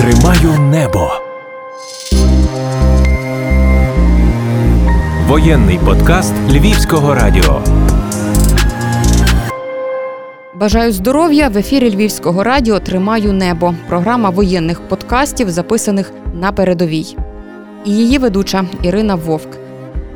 Тримаю 0.00 0.60
небо. 0.60 1.10
Воєнний 5.28 5.78
подкаст 5.78 6.34
Львівського 6.50 7.14
радіо. 7.14 7.62
Бажаю 10.54 10.92
здоров'я 10.92 11.48
в 11.48 11.56
ефірі 11.56 11.94
Львівського 11.94 12.44
радіо 12.44 12.78
Тримаю 12.80 13.32
небо. 13.32 13.74
Програма 13.88 14.30
воєнних 14.30 14.80
подкастів, 14.80 15.50
записаних 15.50 16.12
на 16.34 16.52
передовій. 16.52 17.16
І 17.84 17.90
її 17.90 18.18
ведуча 18.18 18.64
Ірина 18.82 19.14
Вовк. 19.14 19.48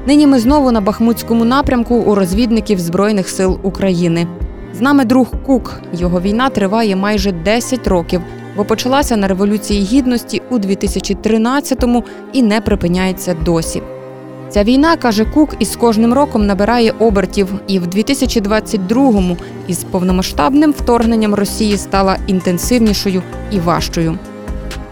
Нині 0.07 0.27
ми 0.27 0.39
знову 0.39 0.73
на 0.73 0.81
Бахмутському 0.81 1.45
напрямку 1.45 1.95
у 1.95 2.15
розвідників 2.15 2.79
Збройних 2.79 3.29
сил 3.29 3.59
України. 3.63 4.27
З 4.75 4.81
нами 4.81 5.05
друг 5.05 5.33
Кук. 5.47 5.81
Його 5.93 6.21
війна 6.21 6.51
триває 6.51 6.97
майже 6.97 7.33
10 7.33 7.87
років, 7.87 8.21
бо 8.57 8.65
почалася 8.65 9.17
на 9.17 9.29
Революції 9.29 9.85
Гідності 9.85 10.43
у 10.51 10.59
2013-му 10.59 12.05
і 12.33 12.43
не 12.43 12.61
припиняється 12.61 13.35
досі. 13.45 13.83
Ця 14.49 14.65
війна, 14.65 14.97
каже 14.97 15.25
Кук, 15.25 15.57
із 15.59 15.77
кожним 15.77 16.13
роком 16.13 16.47
набирає 16.47 16.95
обертів, 16.99 17.49
і 17.67 17.79
в 17.79 17.87
2022-му 17.87 19.37
із 19.69 19.85
повномасштабним 19.85 20.73
вторгненням 20.73 21.35
Росії 21.35 21.77
стала 21.77 22.17
інтенсивнішою 22.27 23.23
і 23.51 23.59
важчою. 23.59 24.19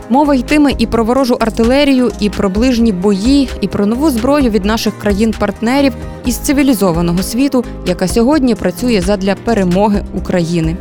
Мова 0.09 0.35
йтиме 0.35 0.73
і 0.79 0.87
про 0.87 1.05
ворожу 1.05 1.35
артилерію, 1.35 2.13
і 2.21 2.31
про 2.31 2.49
ближні 2.49 2.93
бої, 2.93 3.49
і 3.61 3.69
про 3.69 3.87
нову 3.87 4.11
зброю 4.11 4.51
від 4.51 4.65
наших 4.65 4.99
країн-партнерів 4.99 5.93
із 6.27 6.37
цивілізованого 6.37 7.23
світу, 7.23 7.65
яка 7.87 8.09
сьогодні 8.09 8.55
працює 8.55 9.01
задля 9.01 9.35
перемоги 9.45 10.05
України. 10.15 10.77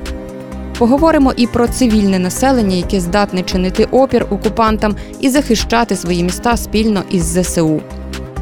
Поговоримо 0.81 1.33
і 1.37 1.47
про 1.47 1.67
цивільне 1.67 2.19
населення, 2.19 2.75
яке 2.75 2.99
здатне 2.99 3.41
чинити 3.41 3.87
опір 3.91 4.25
окупантам 4.29 4.95
і 5.19 5.29
захищати 5.29 5.95
свої 5.95 6.23
міста 6.23 6.57
спільно 6.57 7.03
із 7.09 7.23
ЗСУ. 7.23 7.81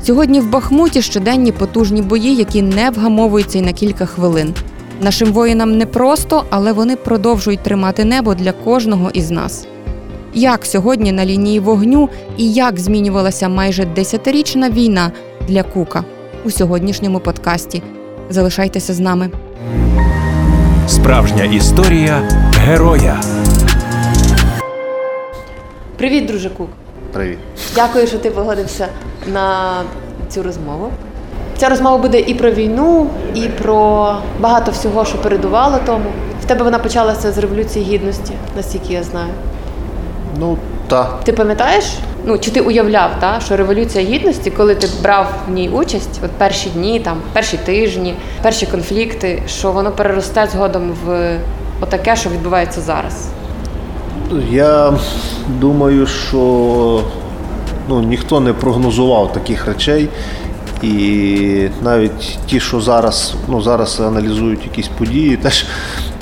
Сьогодні 0.03 0.39
в 0.39 0.49
Бахмуті 0.49 1.01
щоденні 1.01 1.51
потужні 1.51 2.01
бої, 2.01 2.35
які 2.35 2.61
не 2.61 2.89
вгамовуються 2.89 3.59
й 3.59 3.61
на 3.61 3.73
кілька 3.73 4.05
хвилин. 4.05 4.53
Нашим 5.01 5.33
воїнам 5.33 5.77
непросто, 5.77 6.43
але 6.49 6.73
вони 6.73 6.95
продовжують 6.95 7.63
тримати 7.63 8.05
небо 8.05 8.35
для 8.35 8.51
кожного 8.51 9.09
із 9.13 9.31
нас. 9.31 9.67
Як 10.33 10.65
сьогодні 10.65 11.11
на 11.11 11.25
лінії 11.25 11.59
вогню 11.59 12.09
і 12.37 12.53
як 12.53 12.79
змінювалася 12.79 13.49
майже 13.49 13.85
десятирічна 13.85 14.69
війна 14.69 15.11
для 15.47 15.63
Кука 15.63 16.03
у 16.45 16.51
сьогоднішньому 16.51 17.19
подкасті? 17.19 17.83
Залишайтеся 18.29 18.93
з 18.93 18.99
нами. 18.99 19.29
Справжня 20.89 21.43
історія 21.43 22.29
героя. 22.57 23.21
Привіт, 25.97 26.25
друже 26.25 26.49
Кук. 26.49 26.69
Привіт. 27.13 27.37
Дякую, 27.75 28.07
що 28.07 28.17
ти 28.17 28.31
погодився 28.31 28.87
на 29.27 29.65
цю 30.29 30.43
розмову. 30.43 30.91
Ця 31.57 31.69
розмова 31.69 31.97
буде 31.97 32.19
і 32.19 32.33
про 32.33 32.51
війну, 32.51 33.07
і 33.35 33.41
про 33.41 34.15
багато 34.39 34.71
всього, 34.71 35.05
що 35.05 35.17
передувало 35.17 35.79
тому. 35.85 36.05
В 36.41 36.45
тебе 36.45 36.63
вона 36.63 36.79
почалася 36.79 37.31
з 37.31 37.37
Революції 37.37 37.85
Гідності, 37.85 38.33
наскільки 38.55 38.93
я 38.93 39.03
знаю. 39.03 39.33
Ну, 40.39 40.57
так. 40.89 41.19
Ти 41.23 41.33
пам'ятаєш? 41.33 41.85
Ну, 42.25 42.37
чи 42.37 42.51
ти 42.51 42.61
уявляв, 42.61 43.11
та, 43.19 43.39
що 43.39 43.57
Революція 43.57 44.05
Гідності, 44.05 44.51
коли 44.51 44.75
ти 44.75 44.87
брав 45.03 45.33
в 45.47 45.51
ній 45.51 45.69
участь, 45.69 46.19
от 46.25 46.31
перші 46.31 46.69
дні, 46.69 46.99
там, 46.99 47.17
перші 47.33 47.57
тижні, 47.57 48.15
перші 48.41 48.65
конфлікти, 48.65 49.43
що 49.47 49.71
воно 49.71 49.91
переросте 49.91 50.47
згодом 50.51 50.91
в 51.05 51.37
отаке, 51.81 52.15
що 52.15 52.29
відбувається 52.29 52.81
зараз? 52.81 53.27
Я 54.51 54.93
думаю, 55.47 56.07
що 56.07 57.01
ну, 57.89 58.01
ніхто 58.01 58.39
не 58.39 58.53
прогнозував 58.53 59.33
таких 59.33 59.65
речей. 59.65 60.09
І 60.81 61.67
навіть 61.81 62.39
ті, 62.45 62.59
що 62.59 62.81
зараз 62.81 63.33
ну, 63.47 63.61
зараз 63.61 63.99
аналізують 63.99 64.63
якісь 64.63 64.87
події, 64.87 65.37
теж 65.37 65.65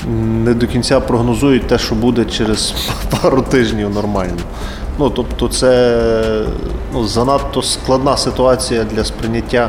не 0.06 0.54
до 0.54 0.66
кінця 0.66 1.00
прогнозують 1.00 1.66
те, 1.66 1.78
що 1.78 1.94
буде 1.94 2.24
через 2.24 2.74
пару 3.22 3.42
тижнів 3.42 3.90
нормально. 3.90 4.40
Ну, 4.98 5.10
Тобто 5.10 5.48
це 5.48 6.44
ну, 6.92 7.06
занадто 7.06 7.62
складна 7.62 8.16
ситуація 8.16 8.84
для 8.84 9.04
сприйняття 9.04 9.68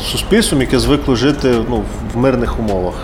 суспільством, 0.00 0.60
яке 0.60 0.78
звикло 0.78 1.14
жити 1.14 1.54
ну, 1.70 1.82
в 2.14 2.16
мирних 2.16 2.58
умовах. 2.58 2.94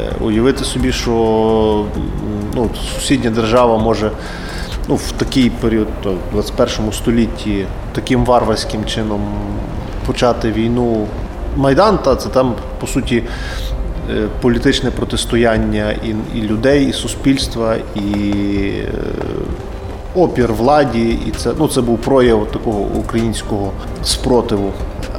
Е, 0.00 0.12
Уявити 0.20 0.64
собі, 0.64 0.92
що 0.92 1.84
ну, 2.54 2.70
сусідня 2.94 3.30
держава 3.30 3.78
може 3.78 4.10
ну, 4.88 4.94
в 4.94 5.12
такий 5.12 5.50
період, 5.50 5.88
в 6.04 6.32
21 6.32 6.92
столітті, 6.92 7.66
таким 7.92 8.24
варварським 8.24 8.84
чином 8.84 9.20
почати 10.06 10.52
війну. 10.52 11.06
Майдан, 11.56 11.98
та 11.98 12.16
це 12.16 12.28
там, 12.28 12.54
по 12.80 12.86
суті, 12.86 13.22
політичне 14.40 14.90
протистояння 14.90 15.90
і, 15.90 16.38
і 16.38 16.42
людей, 16.42 16.86
і 16.88 16.92
суспільства, 16.92 17.76
і 17.94 18.00
е, 18.78 18.88
опір 20.14 20.52
владі. 20.52 21.18
І 21.26 21.30
це 21.36 21.52
ну, 21.58 21.68
це 21.68 21.80
був 21.80 21.98
прояв 21.98 22.46
такого 22.52 22.78
українського 22.78 23.72
спротиву. 24.02 24.72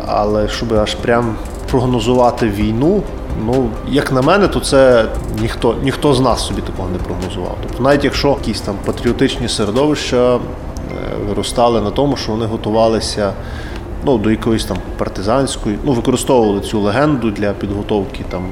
Але 0.07 0.49
щоб 0.49 0.73
аж 0.73 0.95
прям 0.95 1.35
прогнозувати 1.71 2.49
війну, 2.49 3.03
ну, 3.45 3.69
як 3.89 4.11
на 4.11 4.21
мене, 4.21 4.47
то 4.47 4.59
це 4.59 5.05
ніхто 5.41 5.75
ніхто 5.83 6.13
з 6.13 6.19
нас 6.19 6.47
собі 6.47 6.61
такого 6.61 6.89
не 6.89 6.97
прогнозував. 6.97 7.57
Тобто, 7.67 7.83
навіть 7.83 8.03
якщо 8.03 8.27
якісь 8.27 8.61
там 8.61 8.75
патріотичні 8.85 9.47
середовища 9.47 10.35
е, 10.35 10.39
виростали 11.27 11.81
на 11.81 11.91
тому, 11.91 12.17
що 12.17 12.31
вони 12.31 12.45
готувалися 12.45 13.33
ну, 14.05 14.17
до 14.17 14.31
якоїсь 14.31 14.65
там 14.65 14.77
партизанської, 14.97 15.77
ну, 15.83 15.91
використовували 15.91 16.61
цю 16.61 16.79
легенду 16.79 17.31
для 17.31 17.53
підготовки 17.53 18.23
там 18.29 18.43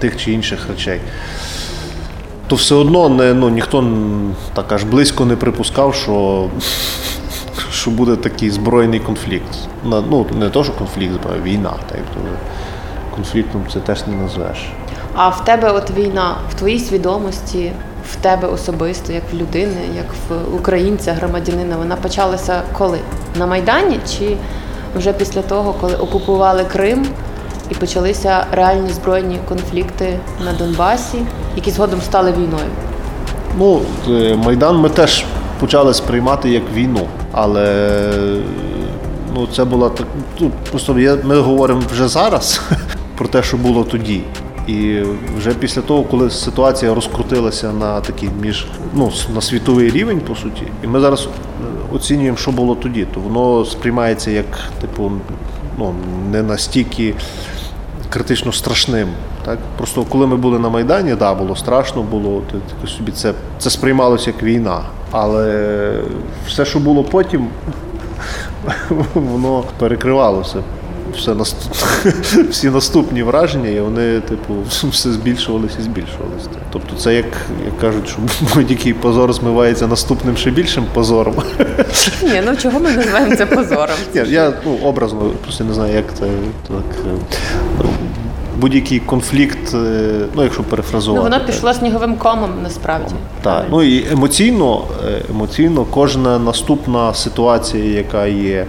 тих 0.00 0.16
чи 0.16 0.32
інших 0.32 0.68
речей. 0.68 1.00
То 2.46 2.56
все 2.56 2.74
одно 2.74 3.08
не, 3.08 3.34
ну, 3.34 3.48
ніхто 3.48 3.84
так 4.54 4.72
аж 4.72 4.84
близько 4.84 5.24
не 5.24 5.36
припускав, 5.36 5.94
що 5.94 6.48
що 7.72 7.90
буде 7.90 8.16
такий 8.16 8.50
збройний 8.50 9.00
конфлікт. 9.00 9.54
Ну, 9.84 10.26
Не 10.38 10.50
то, 10.50 10.64
що 10.64 10.72
конфлікт, 10.72 11.20
а 11.34 11.42
війна. 11.46 11.72
Так, 11.88 11.98
то 12.14 12.20
Конфліктом 13.14 13.64
це 13.72 13.80
теж 13.80 14.06
не 14.06 14.16
назвеш. 14.16 14.58
А 15.14 15.28
в 15.28 15.44
тебе 15.44 15.70
от 15.70 15.90
війна 15.90 16.36
в 16.50 16.54
твоїй 16.54 16.78
свідомості, 16.78 17.72
в 18.12 18.16
тебе 18.16 18.48
особисто, 18.48 19.12
як 19.12 19.22
в 19.32 19.36
людини, 19.36 19.80
як 19.96 20.06
в 20.28 20.54
українця, 20.54 21.12
громадянина, 21.12 21.76
вона 21.76 21.96
почалася 21.96 22.62
коли? 22.72 22.98
На 23.38 23.46
Майдані 23.46 24.00
чи 24.10 24.36
вже 24.96 25.12
після 25.12 25.42
того, 25.42 25.74
коли 25.80 25.94
окупували 25.94 26.64
Крим 26.64 27.06
і 27.70 27.74
почалися 27.74 28.46
реальні 28.52 28.90
збройні 28.90 29.38
конфлікти 29.48 30.18
на 30.44 30.52
Донбасі, 30.52 31.18
які 31.56 31.70
згодом 31.70 32.00
стали 32.00 32.32
війною? 32.32 32.70
Ну, 33.58 33.80
Майдан 34.36 34.76
ми 34.76 34.88
теж 34.88 35.24
почали 35.60 35.94
сприймати 35.94 36.50
як 36.50 36.62
війну, 36.74 37.06
але 37.32 38.12
ну, 39.34 39.48
це 39.52 39.64
була 39.64 39.88
так. 39.88 40.06
Ну, 40.40 40.50
просто 40.70 40.94
ми 41.24 41.40
говоримо 41.40 41.82
вже 41.92 42.08
зараз 42.08 42.60
про 43.16 43.28
те, 43.28 43.42
що 43.42 43.56
було 43.56 43.84
тоді. 43.84 44.22
І 44.66 45.02
вже 45.38 45.54
після 45.54 45.82
того, 45.82 46.02
коли 46.02 46.30
ситуація 46.30 46.94
розкрутилася 46.94 47.72
на 47.72 48.00
такий 48.00 48.28
між 48.40 48.66
ну 48.94 49.12
на 49.34 49.40
світовий 49.40 49.90
рівень, 49.90 50.20
по 50.20 50.34
суті, 50.34 50.62
і 50.84 50.86
ми 50.86 51.00
зараз 51.00 51.28
оцінюємо, 51.92 52.36
що 52.36 52.50
було 52.50 52.74
тоді, 52.74 53.06
то 53.14 53.20
воно 53.20 53.64
сприймається 53.64 54.30
як, 54.30 54.46
типу, 54.80 55.12
ну 55.78 55.94
не 56.30 56.42
настільки 56.42 57.14
критично 58.10 58.52
страшним. 58.52 59.08
Так? 59.44 59.58
Просто 59.76 60.04
коли 60.04 60.26
ми 60.26 60.36
були 60.36 60.58
на 60.58 60.68
Майдані, 60.68 61.14
да, 61.14 61.34
було 61.34 61.56
страшно, 61.56 62.02
було 62.02 62.42
собі 62.86 63.12
це 63.12 63.32
це 63.58 63.70
сприймалося 63.70 64.30
як 64.30 64.42
війна. 64.42 64.80
Але 65.10 65.92
все, 66.46 66.64
що 66.64 66.78
було 66.78 67.04
потім, 67.04 67.48
воно 69.14 69.64
перекривалося 69.78 70.62
все 71.16 71.34
всі 72.50 72.70
наступні 72.70 73.22
враження, 73.22 73.68
і 73.68 73.80
вони, 73.80 74.20
типу, 74.20 74.54
все 74.90 75.12
збільшувалися 75.12 75.76
і 75.80 75.82
збільшувалися. 75.82 76.48
Тобто, 76.72 76.96
це 76.96 77.14
як 77.14 77.26
як 77.64 77.78
кажуть, 77.78 78.08
що 78.08 78.18
будь-який 78.54 78.94
позор 78.94 79.32
змивається 79.32 79.86
наступним 79.86 80.36
ще 80.36 80.50
більшим 80.50 80.84
позором. 80.94 81.34
Ні, 82.22 82.42
ну 82.46 82.56
чого 82.56 82.80
ми 82.80 82.90
називаємо 82.90 83.36
це 83.36 83.46
позором? 83.46 83.96
Ні, 84.14 84.22
Я 84.28 84.52
ну, 84.66 84.78
образно 84.82 85.20
просто 85.42 85.64
не 85.64 85.74
знаю, 85.74 85.94
як 85.94 86.04
це 86.18 86.24
так. 86.68 86.84
Ну, 87.78 87.90
будь-який 88.60 89.00
конфлікт, 89.00 89.74
е, 89.74 90.26
ну 90.34 90.42
якщо 90.42 90.62
перефразувати. 90.62 91.24
Ну, 91.24 91.30
воно 91.30 91.46
пішло 91.46 91.74
сніговим 91.74 92.16
комом 92.16 92.50
насправді. 92.62 93.14
Так, 93.42 93.66
ну 93.70 93.82
і 93.82 94.12
емоційно, 94.12 94.84
е, 95.06 95.22
емоційно 95.30 95.84
кожна 95.84 96.38
наступна 96.38 97.14
ситуація, 97.14 97.84
яка 97.84 98.26
є 98.26 98.66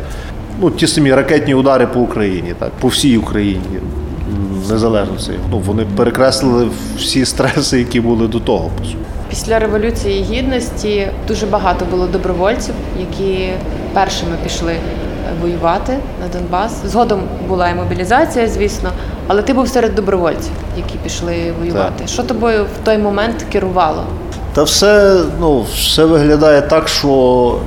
ну, 0.61 0.71
ті 0.71 0.87
самі 0.87 1.13
ракетні 1.13 1.53
удари 1.53 1.87
по 1.87 1.99
Україні, 1.99 2.53
так, 2.59 2.69
по 2.79 2.87
всій 2.87 3.17
Україні. 3.17 3.79
Незалежно 4.69 5.17
це. 5.17 5.31
Ну, 5.51 5.59
вони 5.59 5.85
перекреслили 5.97 6.69
всі 6.97 7.25
стреси, 7.25 7.79
які 7.79 8.01
були 8.01 8.27
до 8.27 8.39
того. 8.39 8.69
Після 9.29 9.59
революції 9.59 10.23
гідності 10.23 11.07
дуже 11.27 11.45
багато 11.45 11.85
було 11.91 12.07
добровольців, 12.07 12.73
які 12.99 13.49
першими 13.93 14.31
пішли 14.43 14.75
воювати 15.41 15.97
на 16.21 16.39
Донбас. 16.39 16.81
Згодом 16.85 17.21
була 17.47 17.69
і 17.69 17.75
мобілізація, 17.75 18.47
звісно, 18.47 18.89
але 19.27 19.41
ти 19.41 19.53
був 19.53 19.67
серед 19.67 19.95
добровольців, 19.95 20.51
які 20.77 20.97
пішли 20.97 21.53
воювати. 21.59 22.07
Що 22.07 22.23
тобою 22.23 22.63
в 22.63 22.85
той 22.85 22.97
момент 22.97 23.45
керувало? 23.51 24.03
Та 24.53 24.63
все, 24.63 25.23
ну, 25.39 25.65
все 25.73 26.05
виглядає 26.05 26.61
так, 26.61 26.87
що 26.87 27.07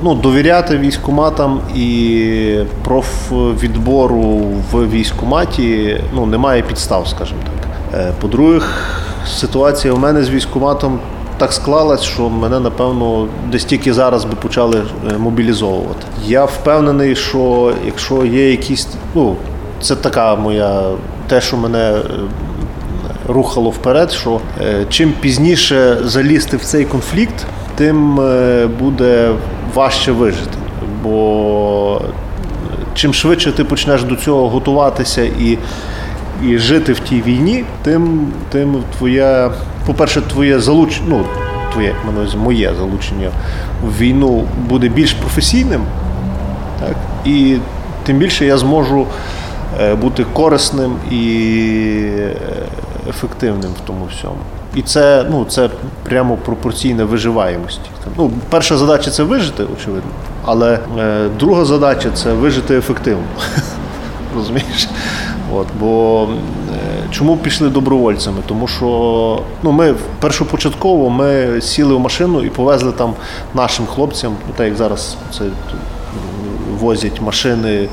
ну, 0.03 0.15
довіряти 0.15 0.77
військкоматам 0.77 1.61
і 1.75 2.59
профвідбору 2.83 4.41
в 4.71 4.89
військкоматі 4.89 6.01
ну, 6.13 6.25
немає 6.25 6.61
підстав, 6.61 7.07
скажімо 7.07 7.39
так. 7.43 7.99
Е, 8.01 8.13
По-друге, 8.21 8.65
ситуація 9.27 9.93
у 9.93 9.97
мене 9.97 10.23
з 10.23 10.29
військкоматом 10.29 10.99
так 11.37 11.53
склалась, 11.53 12.03
що 12.03 12.29
мене, 12.29 12.59
напевно, 12.59 13.27
десь 13.51 13.65
тільки 13.65 13.93
зараз 13.93 14.25
би 14.25 14.35
почали 14.41 14.81
е, 15.11 15.17
мобілізовувати. 15.17 16.05
Я 16.25 16.45
впевнений, 16.45 17.15
що 17.15 17.73
якщо 17.85 18.25
є 18.25 18.51
якісь, 18.51 18.87
ну, 19.15 19.35
це 19.81 19.95
така 19.95 20.35
моя, 20.35 20.83
те, 21.27 21.41
що 21.41 21.57
мене 21.57 21.91
е, 21.91 22.01
рухало 23.27 23.69
вперед, 23.69 24.11
що 24.11 24.39
е, 24.61 24.85
чим 24.89 25.13
пізніше 25.19 25.97
залізти 26.03 26.57
в 26.57 26.63
цей 26.63 26.85
конфлікт, 26.85 27.45
тим 27.75 28.19
е, 28.19 28.67
буде 28.79 29.31
важче 29.73 30.11
вижити. 30.11 30.57
Бо 31.03 32.01
е, 32.03 32.07
чим 32.95 33.13
швидше 33.13 33.51
ти 33.51 33.63
почнеш 33.63 34.03
до 34.03 34.15
цього 34.15 34.49
готуватися 34.49 35.23
і, 35.23 35.57
і 36.43 36.57
жити 36.57 36.93
в 36.93 36.99
тій 36.99 37.21
війні, 37.21 37.63
тим, 37.83 38.27
тим 38.51 38.83
твоє, 38.97 39.49
по-перше, 39.85 40.21
твоє 40.21 40.59
залучення, 40.59 41.07
ну, 41.09 41.25
твоє, 41.71 41.95
моє 42.43 42.73
залучення 42.77 43.29
в 43.83 44.01
війну 44.01 44.43
буде 44.69 44.87
більш 44.89 45.13
професійним. 45.13 45.81
Так? 46.79 46.95
І 47.25 47.57
тим 48.03 48.17
більше 48.17 48.45
я 48.45 48.57
зможу 48.57 49.07
бути 50.01 50.25
корисним 50.33 50.95
і 51.11 51.15
ефективним 53.09 53.71
в 53.71 53.87
тому 53.87 54.05
всьому. 54.11 54.37
І 54.75 54.81
це, 54.81 55.25
ну, 55.29 55.45
це 55.45 55.69
прямо 56.03 56.37
пропорційна 56.37 57.05
виживаємості. 57.05 57.89
Ну, 58.17 58.31
перша 58.49 58.77
задача 58.77 59.11
це 59.11 59.23
вижити, 59.23 59.63
очевидно, 59.73 60.11
але 60.45 60.79
е, 60.99 61.29
друга 61.39 61.65
задача 61.65 62.11
це 62.11 62.33
вижити 62.33 62.77
ефективно. 62.77 63.23
Розумієш? 64.35 64.89
От, 65.53 65.67
бо 65.79 66.27
е, 66.73 67.07
чому 67.11 67.37
пішли 67.37 67.69
добровольцями? 67.69 68.37
Тому 68.45 68.67
що 68.67 69.41
ну, 69.63 69.71
ми 69.71 69.95
першопочатково 70.19 71.09
ми 71.09 71.61
сіли 71.61 71.95
в 71.95 71.99
машину 71.99 72.43
і 72.43 72.49
повезли 72.49 72.91
там 72.91 73.13
нашим 73.53 73.85
хлопцям, 73.85 74.35
ну, 74.47 74.53
так 74.57 74.67
як 74.67 74.75
зараз 74.75 75.17
це 75.31 75.45
возять 76.79 77.21
машини, 77.21 77.71
е, 77.71 77.87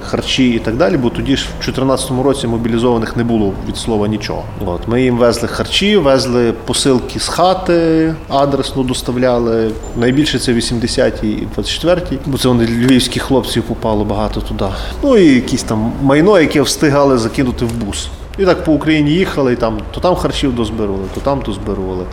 харчі 0.00 0.50
і 0.50 0.58
так 0.58 0.76
далі, 0.76 0.96
бо 0.96 1.10
тоді 1.10 1.36
ж 1.36 1.44
в 1.44 1.64
2014 1.64 2.10
році 2.24 2.46
мобілізованих 2.46 3.16
не 3.16 3.24
було 3.24 3.52
від 3.68 3.76
слова 3.76 4.08
нічого. 4.08 4.44
От, 4.66 4.88
ми 4.88 5.02
їм 5.02 5.16
везли 5.16 5.48
харчі, 5.48 5.96
везли 5.96 6.52
посилки 6.52 7.20
з 7.20 7.28
хати, 7.28 8.14
адресно 8.28 8.82
доставляли. 8.82 9.70
Найбільше 9.96 10.38
це 10.38 10.52
80-ті 10.52 11.30
і 11.30 11.48
24-ті, 11.56 12.18
бо 12.26 12.38
це 12.38 12.48
вони 12.48 12.66
львівських 12.66 13.22
хлопців 13.22 13.62
попало 13.62 14.04
багато 14.04 14.40
туди. 14.40 14.64
Ну 15.02 15.16
і 15.16 15.34
якісь 15.34 15.62
там 15.62 15.92
майно, 16.02 16.40
яке 16.40 16.62
встигали 16.62 17.18
закинути 17.18 17.64
в 17.64 17.72
бус. 17.72 18.08
І 18.38 18.44
так 18.44 18.64
по 18.64 18.72
Україні 18.72 19.10
їхали, 19.10 19.52
і 19.52 19.56
там 19.56 19.78
то 19.90 20.00
там 20.00 20.14
харчів 20.14 20.54
дозбирували, 20.54 21.04
то 21.14 21.20
там 21.20 21.42
дозбирували. 21.46 22.04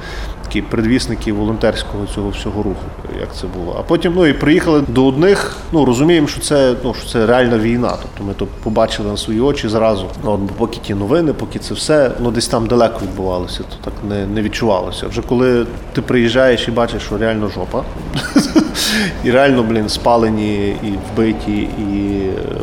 Такі 0.48 0.62
предвісники 0.62 1.34
волонтерського 1.34 2.06
цього 2.16 2.30
всього 2.30 2.64
руху, 2.64 2.86
як 3.20 3.36
це 3.36 3.48
було. 3.48 3.76
А 3.80 3.84
потім 3.84 4.14
ну 4.16 4.26
і 4.26 4.34
приїхали 4.34 4.84
до 4.88 5.06
одних. 5.06 5.58
Ну 5.72 5.86
розуміємо, 5.86 6.28
що 6.28 6.42
це 6.42 6.76
ну 6.84 6.94
що 6.94 7.10
це 7.10 7.26
реальна 7.26 7.58
війна. 7.58 7.94
Тобто 8.02 8.24
ми 8.24 8.34
то 8.34 8.48
побачили 8.64 9.12
на 9.12 9.18
свої 9.18 9.40
очі 9.40 9.70
зразу. 9.70 10.06
Ну, 10.24 10.32
от, 10.32 10.52
поки 10.58 10.78
ті 10.78 10.94
новини, 10.94 11.34
поки 11.34 11.60
це 11.60 11.74
все 11.74 12.12
ну 12.20 12.32
десь 12.32 12.48
там 12.48 12.68
далеко 12.68 13.00
відбувалося, 13.04 13.60
то 13.60 13.76
так 13.84 13.94
не, 14.10 14.26
не 14.26 14.42
відчувалося. 14.42 15.08
Вже 15.08 15.22
коли 15.22 15.66
ти 15.94 16.02
приїжджаєш 16.02 16.68
і 16.68 16.72
бачиш, 16.72 17.04
що 17.04 17.18
реально 17.18 17.50
жопа. 17.50 17.84
І 19.24 19.32
реально, 19.32 19.64
блін, 19.64 19.90
спалені 19.90 20.68
і 20.68 20.94
вбиті, 21.14 21.58
і 21.62 22.22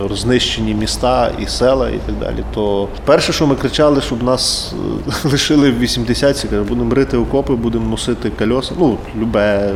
рознищені 0.08 0.74
міста, 0.74 1.30
і 1.42 1.46
села, 1.46 1.90
і 1.90 1.98
так 2.06 2.14
далі. 2.20 2.44
То 2.54 2.88
перше, 3.04 3.32
що 3.32 3.46
ми 3.46 3.54
кричали, 3.54 4.00
щоб 4.00 4.22
нас 4.22 4.74
е, 5.24 5.28
лишили 5.32 5.70
в 5.70 5.82
80-ті, 5.82 6.48
каже, 6.48 6.62
будемо 6.62 6.94
рити 6.94 7.16
окопи, 7.16 7.54
будемо 7.54 7.73
носити 7.78 8.30
кольоса. 8.30 8.74
Ну, 8.78 8.98
любе, 9.18 9.72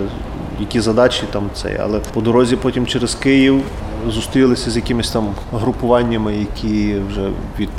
які 0.61 0.81
задачі 0.81 1.23
там 1.33 1.51
це. 1.55 1.81
Але 1.83 1.99
по 2.15 2.21
дорозі 2.21 2.57
потім 2.57 2.87
через 2.87 3.15
Київ 3.15 3.63
зустрілися 4.09 4.71
з 4.71 4.77
якимись 4.77 5.11
там 5.11 5.29
групуваннями, 5.53 6.37
які 6.37 6.95
вже 7.09 7.31
від, 7.59 7.71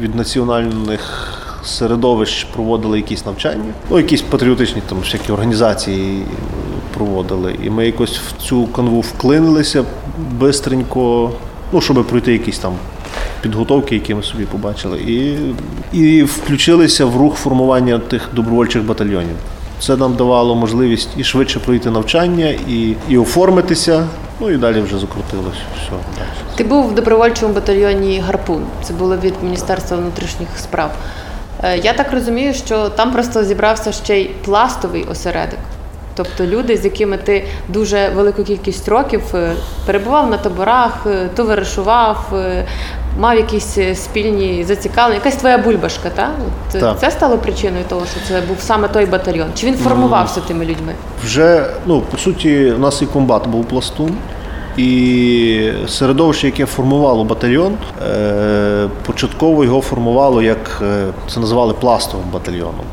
від 0.00 0.14
національних 0.14 1.32
середовищ 1.64 2.44
проводили 2.44 2.96
якісь 2.96 3.26
навчання, 3.26 3.72
ну 3.90 3.98
якісь 3.98 4.22
патріотичні 4.22 4.82
там 4.88 4.98
всякі 4.98 5.32
організації 5.32 6.22
проводили. 6.94 7.56
І 7.64 7.70
ми 7.70 7.86
якось 7.86 8.18
в 8.18 8.42
цю 8.42 8.66
канву 8.66 9.00
вклинилися 9.00 9.84
бистренько, 10.32 11.30
ну, 11.72 11.80
щоб 11.80 12.06
пройти 12.06 12.32
якісь 12.32 12.58
там 12.58 12.72
підготовки, 13.46 13.94
які 13.94 14.14
ми 14.14 14.22
собі 14.22 14.44
побачили, 14.44 14.98
і, 14.98 15.36
і 15.92 16.22
включилися 16.22 17.06
в 17.06 17.16
рух 17.16 17.36
формування 17.36 17.98
тих 17.98 18.28
добровольчих 18.32 18.82
батальйонів. 18.82 19.36
Це 19.80 19.96
нам 19.96 20.14
давало 20.14 20.54
можливість 20.54 21.08
і 21.16 21.24
швидше 21.24 21.58
пройти 21.60 21.90
навчання, 21.90 22.46
і, 22.68 22.94
і 23.08 23.18
оформитися. 23.18 24.06
Ну 24.40 24.50
і 24.50 24.56
далі 24.56 24.80
вже 24.80 24.98
закрутилось 24.98 25.56
все. 25.76 25.92
Ти 26.56 26.64
був 26.64 26.88
в 26.88 26.94
добровольчому 26.94 27.54
батальйоні 27.54 28.22
Гарпун. 28.26 28.62
Це 28.82 28.94
було 28.94 29.16
від 29.16 29.34
Міністерства 29.42 29.96
внутрішніх 29.96 30.48
справ. 30.58 30.90
Е, 31.62 31.78
Я 31.78 31.92
так 31.92 32.12
розумію, 32.12 32.54
що 32.54 32.88
там 32.88 33.12
просто 33.12 33.44
зібрався 33.44 33.92
ще 33.92 34.20
й 34.20 34.30
пластовий 34.44 35.04
осередок. 35.04 35.58
Тобто 36.14 36.46
люди, 36.46 36.76
з 36.76 36.84
якими 36.84 37.16
ти 37.16 37.44
дуже 37.68 38.08
велику 38.08 38.44
кількість 38.44 38.88
років 38.88 39.22
е, 39.34 39.52
перебував 39.86 40.30
на 40.30 40.36
таборах, 40.36 41.06
е, 41.06 41.28
товаришував, 41.36 42.34
мав 43.18 43.36
якісь 43.36 43.78
е, 43.78 43.94
спільні 43.94 44.64
зацікавлення, 44.64 45.14
якась 45.24 45.36
твоя 45.36 45.58
бульбашка, 45.58 46.10
та? 46.10 46.30
От, 46.68 46.74
е, 46.74 46.80
Так. 46.80 47.00
Це 47.00 47.10
стало 47.10 47.38
причиною 47.38 47.84
того, 47.88 48.02
що 48.06 48.20
це 48.28 48.40
був 48.40 48.56
саме 48.60 48.88
той 48.88 49.06
батальйон. 49.06 49.48
Чи 49.54 49.66
він 49.66 49.74
формувався 49.74 50.40
тими 50.40 50.64
людьми? 50.64 50.94
Вже, 51.24 51.66
ну, 51.86 52.00
по 52.10 52.18
суті, 52.18 52.72
у 52.72 52.78
нас 52.78 53.02
і 53.02 53.06
комбат 53.06 53.46
був 53.46 53.64
пластун, 53.64 54.16
і 54.76 55.70
середовище, 55.88 56.46
яке 56.46 56.66
формувало 56.66 57.24
батальйон, 57.24 57.74
е, 58.08 58.88
початково 59.06 59.64
його 59.64 59.80
формувало 59.80 60.42
як 60.42 60.82
це 61.34 61.40
називали 61.40 61.74
пластовим 61.74 62.26
батальйоном. 62.32 62.84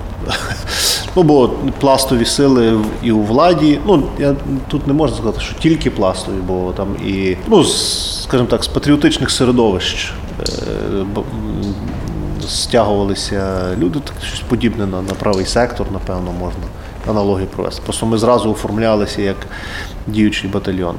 Ну, 1.15 1.24
бо 1.24 1.50
пластові 1.79 2.25
сили 2.25 2.79
і 3.03 3.12
у 3.12 3.22
владі. 3.22 3.79
Ну, 3.86 4.03
я 4.20 4.36
тут 4.67 4.88
не 4.88 4.93
можу 4.93 5.15
сказати, 5.15 5.39
що 5.39 5.55
тільки 5.60 5.91
пластові, 5.91 6.36
бо 6.48 6.74
там 6.77 6.88
і, 7.05 7.38
ну, 7.48 7.63
скажімо 7.63 8.50
так, 8.50 8.63
з 8.63 8.67
патріотичних 8.67 9.32
середовищ 9.32 10.13
е, 10.39 10.46
стягувалися 12.48 13.62
люди, 13.77 14.00
так 14.00 14.13
щось 14.27 14.39
подібне 14.39 14.86
на, 14.86 15.01
на 15.01 15.13
правий 15.13 15.46
сектор, 15.46 15.88
напевно, 15.91 16.32
можна 16.39 16.63
аналогію 17.10 17.48
провести. 17.48 17.82
Просто 17.86 18.05
ми 18.05 18.17
зразу 18.17 18.51
оформлялися 18.51 19.22
як 19.22 19.38
діючий 20.08 20.50
батальйон. 20.50 20.96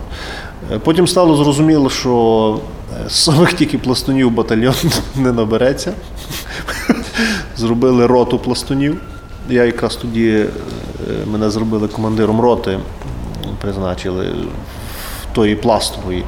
Е, 0.73 0.79
Потім 0.79 1.07
стало 1.07 1.37
зрозуміло, 1.37 1.91
що 1.91 2.61
е, 3.07 3.11
самих 3.11 3.53
тільки 3.53 3.79
пластунів 3.79 4.31
батальйон 4.31 4.75
не 5.17 5.33
набереться. 5.33 5.93
Зробили 7.57 8.07
роту 8.07 8.39
пластунів. 8.39 9.01
Я 9.49 9.65
якраз 9.65 9.97
тоді 9.97 10.31
е, 10.31 10.47
мене 11.27 11.51
зробили 11.51 11.89
командиром 11.89 12.41
роти, 12.41 12.79
призначили 13.61 14.27
в 15.23 15.35
тої 15.35 15.57
пластової. 15.57 16.25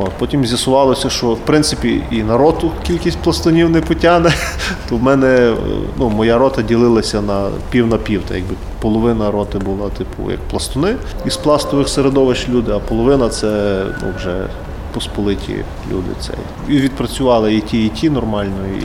От, 0.00 0.10
потім 0.18 0.46
з'ясувалося, 0.46 1.10
що 1.10 1.26
в 1.26 1.38
принципі 1.38 2.02
і 2.10 2.22
на 2.22 2.36
роту 2.36 2.70
кількість 2.86 3.18
пластунів 3.18 3.70
не 3.70 3.80
потягне. 3.80 4.32
То 4.88 4.96
в 4.96 5.02
мене 5.02 5.26
е, 5.26 5.54
ну, 5.98 6.08
моя 6.08 6.38
рота 6.38 6.62
ділилася 6.62 7.20
на 7.20 7.50
пів 7.70 7.86
на 7.86 7.96
пів. 7.96 8.22
Так 8.28 8.36
якби 8.36 8.54
половина 8.80 9.30
роти 9.30 9.58
була, 9.58 9.88
типу, 9.88 10.30
як 10.30 10.40
пластуни 10.40 10.96
із 11.26 11.36
пластових 11.36 11.88
середовищ 11.88 12.48
люди, 12.48 12.72
а 12.72 12.78
половина 12.78 13.28
це 13.28 13.82
ну, 14.02 14.08
вже 14.16 14.46
посполиті 14.94 15.54
люди. 15.92 16.10
Це 16.20 16.32
і 16.68 16.76
відпрацювали 16.76 17.54
і 17.54 17.60
ті, 17.60 17.86
і 17.86 17.88
ті 17.88 18.10
нормально. 18.10 18.66
І 18.78 18.84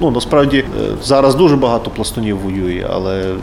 ну 0.00 0.10
насправді 0.10 0.58
е, 0.58 0.64
зараз 1.02 1.34
дуже 1.34 1.56
багато 1.56 1.90
пластунів 1.90 2.38
воює, 2.38 2.86
але 2.90 3.34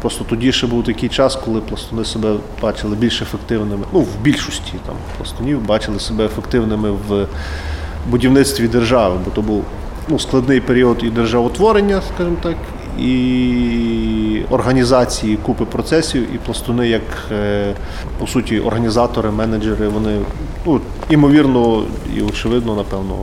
просто 0.00 0.24
тоді 0.24 0.52
ще 0.52 0.66
був 0.66 0.84
такий 0.84 1.08
час, 1.08 1.36
коли 1.36 1.60
пластуни 1.60 2.04
себе 2.04 2.34
бачили 2.62 2.96
більш 2.96 3.22
ефективними. 3.22 3.84
Ну 3.92 4.00
в 4.00 4.20
більшості 4.22 4.72
там 4.86 4.94
пластунів 5.16 5.66
бачили 5.66 6.00
себе 6.00 6.24
ефективними 6.24 6.90
в 6.90 7.26
будівництві 8.10 8.68
держави, 8.68 9.16
бо 9.24 9.30
то 9.30 9.42
був 9.42 9.64
ну, 10.08 10.18
складний 10.18 10.60
період 10.60 10.98
і 11.02 11.10
державотворення, 11.10 12.02
скажімо 12.14 12.36
так, 12.42 12.56
і 12.98 14.42
організації 14.50 15.36
купи 15.36 15.64
процесів, 15.64 16.34
і 16.34 16.38
пластуни, 16.38 16.88
як 16.88 17.02
е, 17.32 17.72
по 18.18 18.26
суті 18.26 18.60
організатори, 18.60 19.30
менеджери, 19.30 19.88
вони 19.88 20.18
ну, 20.66 20.80
імовірно 21.10 21.82
і 22.16 22.22
очевидно, 22.22 22.74
напевно, 22.74 23.14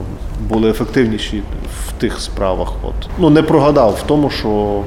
були 0.50 0.70
ефективніші 0.70 1.44
в 1.88 1.92
тих 1.92 2.20
справах. 2.20 2.74
От. 2.84 3.10
Ну, 3.18 3.30
не 3.30 3.42
прогадав 3.42 3.98
в 4.04 4.08
тому, 4.08 4.30
що 4.30 4.82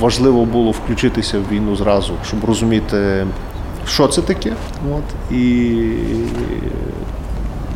важливо 0.00 0.44
було 0.44 0.70
включитися 0.70 1.38
в 1.38 1.52
війну 1.52 1.76
зразу, 1.76 2.12
щоб 2.26 2.44
розуміти, 2.44 3.26
що 3.86 4.08
це 4.08 4.22
таке, 4.22 4.52
от, 4.92 5.36
і 5.36 5.74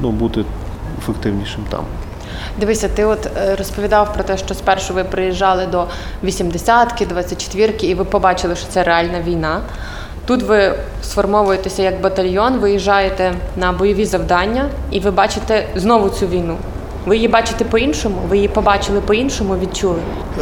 ну, 0.00 0.10
бути 0.10 0.44
ефективнішим 0.98 1.64
там. 1.70 1.84
Дивися, 2.60 2.88
ти 2.88 3.04
от 3.04 3.26
е, 3.36 3.56
розповідав 3.56 4.14
про 4.14 4.24
те, 4.24 4.36
що 4.36 4.54
спершу 4.54 4.94
ви 4.94 5.04
приїжджали 5.04 5.66
до 5.66 5.86
80-ки, 6.24 7.06
24-ки, 7.06 7.86
і 7.86 7.94
ви 7.94 8.04
побачили, 8.04 8.56
що 8.56 8.66
це 8.68 8.82
реальна 8.82 9.20
війна. 9.20 9.60
Тут 10.26 10.42
ви 10.42 10.72
сформовуєтеся 11.02 11.82
як 11.82 12.00
батальйон, 12.00 12.58
виїжджаєте 12.58 13.32
на 13.56 13.72
бойові 13.72 14.04
завдання, 14.04 14.68
і 14.90 15.00
ви 15.00 15.10
бачите 15.10 15.66
знову 15.76 16.08
цю 16.08 16.26
війну. 16.26 16.56
Ви 17.06 17.16
її 17.16 17.28
бачите 17.28 17.64
по-іншому, 17.64 18.16
ви 18.28 18.36
її 18.36 18.48
побачили 18.48 19.00
по-іншому, 19.00 19.56
відчули. 19.62 19.98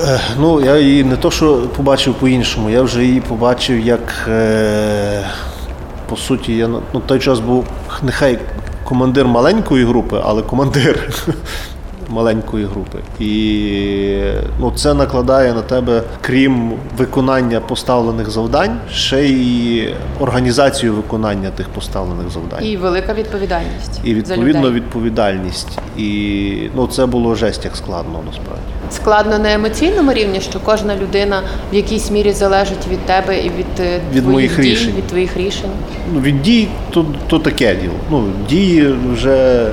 Е, 0.09 0.21
Ну, 0.39 0.61
я 0.61 0.77
її 0.79 1.05
не 1.05 1.17
то, 1.17 1.31
що 1.31 1.63
побачив 1.77 2.15
по-іншому, 2.15 2.71
я 2.71 2.83
вже 2.83 3.05
її 3.05 3.21
побачив 3.21 3.81
як, 3.81 4.29
е, 4.29 5.25
по 6.09 6.17
суті, 6.17 6.57
я 6.57 6.69
ну, 6.69 6.83
той 7.07 7.19
час 7.19 7.41
був 7.41 7.65
нехай 8.03 8.39
командир 8.85 9.27
маленької 9.27 9.85
групи, 9.85 10.21
але 10.25 10.43
командир 10.43 11.11
маленької 12.13 12.65
групи. 12.65 12.99
І 13.21 14.21
ну, 14.61 14.73
це 14.77 14.95
накладає 14.95 15.53
на 15.55 15.63
тебе, 15.63 16.03
крім 16.21 16.73
виконання 16.99 17.61
поставлених 17.61 18.31
завдань, 18.31 18.79
ще 18.93 19.25
й 19.25 19.89
організацію 20.21 20.95
виконання 20.95 21.51
тих 21.51 21.69
поставлених 21.69 22.31
завдань. 22.31 22.65
І 22.65 22.77
велика 22.77 23.15
відповідальність. 23.15 24.01
І 24.05 24.15
відповідно 24.15 24.61
людей. 24.61 24.73
відповідальність. 24.73 25.79
І 25.99 26.53
ну, 26.77 26.87
це 26.87 27.07
було 27.07 27.35
жесть 27.35 27.65
як 27.65 27.77
складно 27.77 28.21
насправді. 28.27 28.63
Складно 28.91 29.39
на 29.39 29.53
емоційному 29.53 30.13
рівні, 30.13 30.41
що 30.41 30.61
кожна 30.61 30.97
людина 30.97 31.43
в 31.73 31.75
якійсь 31.75 32.11
мірі 32.11 32.33
залежить 32.33 32.89
від 32.91 32.99
тебе 32.99 33.39
і 33.39 33.49
від, 33.49 33.81
е, 33.81 34.01
Від 34.13 34.23
твоїх 34.23 34.27
моїх 34.27 34.57
дій, 34.61 34.63
рішень. 34.71 34.95
від 34.97 35.07
твоїх 35.07 35.37
рішень. 35.37 35.71
Ну, 36.15 36.21
від 36.21 36.43
дій 36.43 36.69
то, 36.91 37.07
то 37.29 37.39
таке 37.39 37.75
діло. 37.75 37.95
Ну, 38.11 38.25
дії 38.49 38.95
вже 39.13 39.69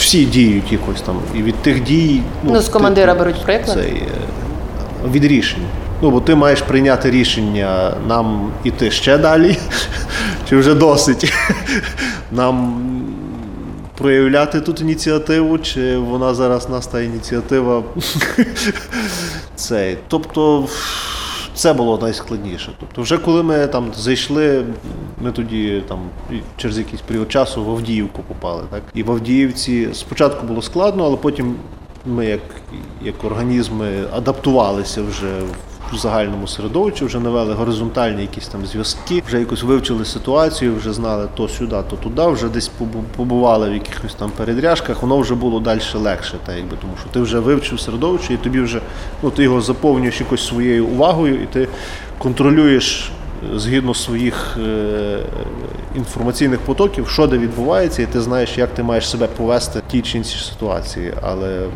всі 0.00 0.24
діють 0.24 0.72
якось 0.72 1.00
там. 1.00 1.20
І 1.34 1.42
від 1.42 1.54
тих 1.54 1.82
дій. 1.82 2.22
Ну, 2.44 2.60
з 2.60 2.68
командира 2.68 3.14
беруть 3.14 3.42
приклад. 3.44 3.78
Це, 3.78 3.84
е, 3.84 4.02
від 5.10 5.24
рішень. 5.24 5.62
Ну, 6.02 6.10
бо 6.10 6.20
ти 6.20 6.34
маєш 6.34 6.62
прийняти 6.62 7.10
рішення 7.10 7.94
нам 8.08 8.52
іти 8.64 8.90
ще 8.90 9.18
далі, 9.18 9.58
чи 10.48 10.56
вже 10.56 10.74
досить. 10.74 11.32
Нам 12.32 12.86
проявляти 13.98 14.60
тут 14.60 14.80
ініціативу, 14.80 15.58
чи 15.58 15.96
вона 15.96 16.34
зараз 16.34 16.68
нас 16.68 16.86
та 16.86 17.00
ініціатива. 17.00 17.82
Цей. 19.56 19.98
Тобто. 20.08 20.68
Це 21.60 21.72
було 21.72 21.98
найскладніше. 21.98 22.72
Тобто, 22.80 23.02
вже 23.02 23.18
коли 23.18 23.42
ми 23.42 23.66
там 23.66 23.92
зайшли, 23.96 24.64
ми 25.20 25.32
тоді 25.32 25.82
там 25.88 25.98
через 26.56 26.78
якийсь 26.78 27.00
період 27.00 27.32
часу 27.32 27.64
в 27.64 27.70
Авдіївку 27.70 28.22
попали. 28.22 28.62
Так? 28.70 28.82
І 28.94 29.02
в 29.02 29.10
Авдіївці 29.10 29.88
спочатку 29.92 30.46
було 30.46 30.62
складно, 30.62 31.04
але 31.04 31.16
потім 31.16 31.56
ми, 32.06 32.26
як, 32.26 32.40
як 33.02 33.24
організми, 33.24 34.04
адаптувалися 34.12 35.02
вже 35.02 35.40
в 35.92 35.96
загальному 35.96 36.48
середовищі, 36.48 37.04
вже 37.04 37.20
навели 37.20 37.54
горизонтальні 37.54 38.22
якісь 38.22 38.48
там 38.48 38.66
зв'язки, 38.66 39.22
вже 39.26 39.38
якось 39.38 39.62
вивчили 39.62 40.04
ситуацію, 40.04 40.76
вже 40.76 40.92
знали 40.92 41.28
то 41.34 41.48
сюди, 41.48 41.76
то 41.90 41.96
туди, 41.96 42.26
вже 42.26 42.48
десь 42.48 42.70
побували 43.16 43.70
в 43.70 43.74
якихось 43.74 44.14
там 44.14 44.30
передряжках, 44.36 45.02
воно 45.02 45.18
вже 45.18 45.34
було 45.34 45.60
далі 45.60 45.80
легше, 45.94 46.34
так 46.46 46.56
якби, 46.56 46.76
тому 46.80 46.92
що 47.00 47.08
ти 47.08 47.20
вже 47.20 47.38
вивчив 47.38 47.80
середовище, 47.80 48.34
і 48.34 48.36
тобі 48.36 48.60
вже 48.60 48.80
ну, 49.22 49.30
ти 49.30 49.42
його 49.42 49.60
заповнюєш 49.60 50.20
якось 50.20 50.46
своєю 50.46 50.86
увагою, 50.86 51.42
і 51.42 51.46
ти 51.46 51.68
контролюєш 52.18 53.10
е, 53.54 53.58
згідно 53.58 53.94
своїх 53.94 54.58
е, 54.58 55.18
інформаційних 55.96 56.60
потоків, 56.60 57.08
що 57.08 57.26
де 57.26 57.38
відбувається, 57.38 58.02
і 58.02 58.06
ти 58.06 58.20
знаєш, 58.20 58.58
як 58.58 58.74
ти 58.74 58.82
маєш 58.82 59.10
себе 59.10 59.26
повести 59.26 59.78
в 59.78 59.90
тій 59.90 60.02
чи 60.02 60.18
іншій 60.18 60.44
ситуації. 60.44 61.14
Але 61.22 61.66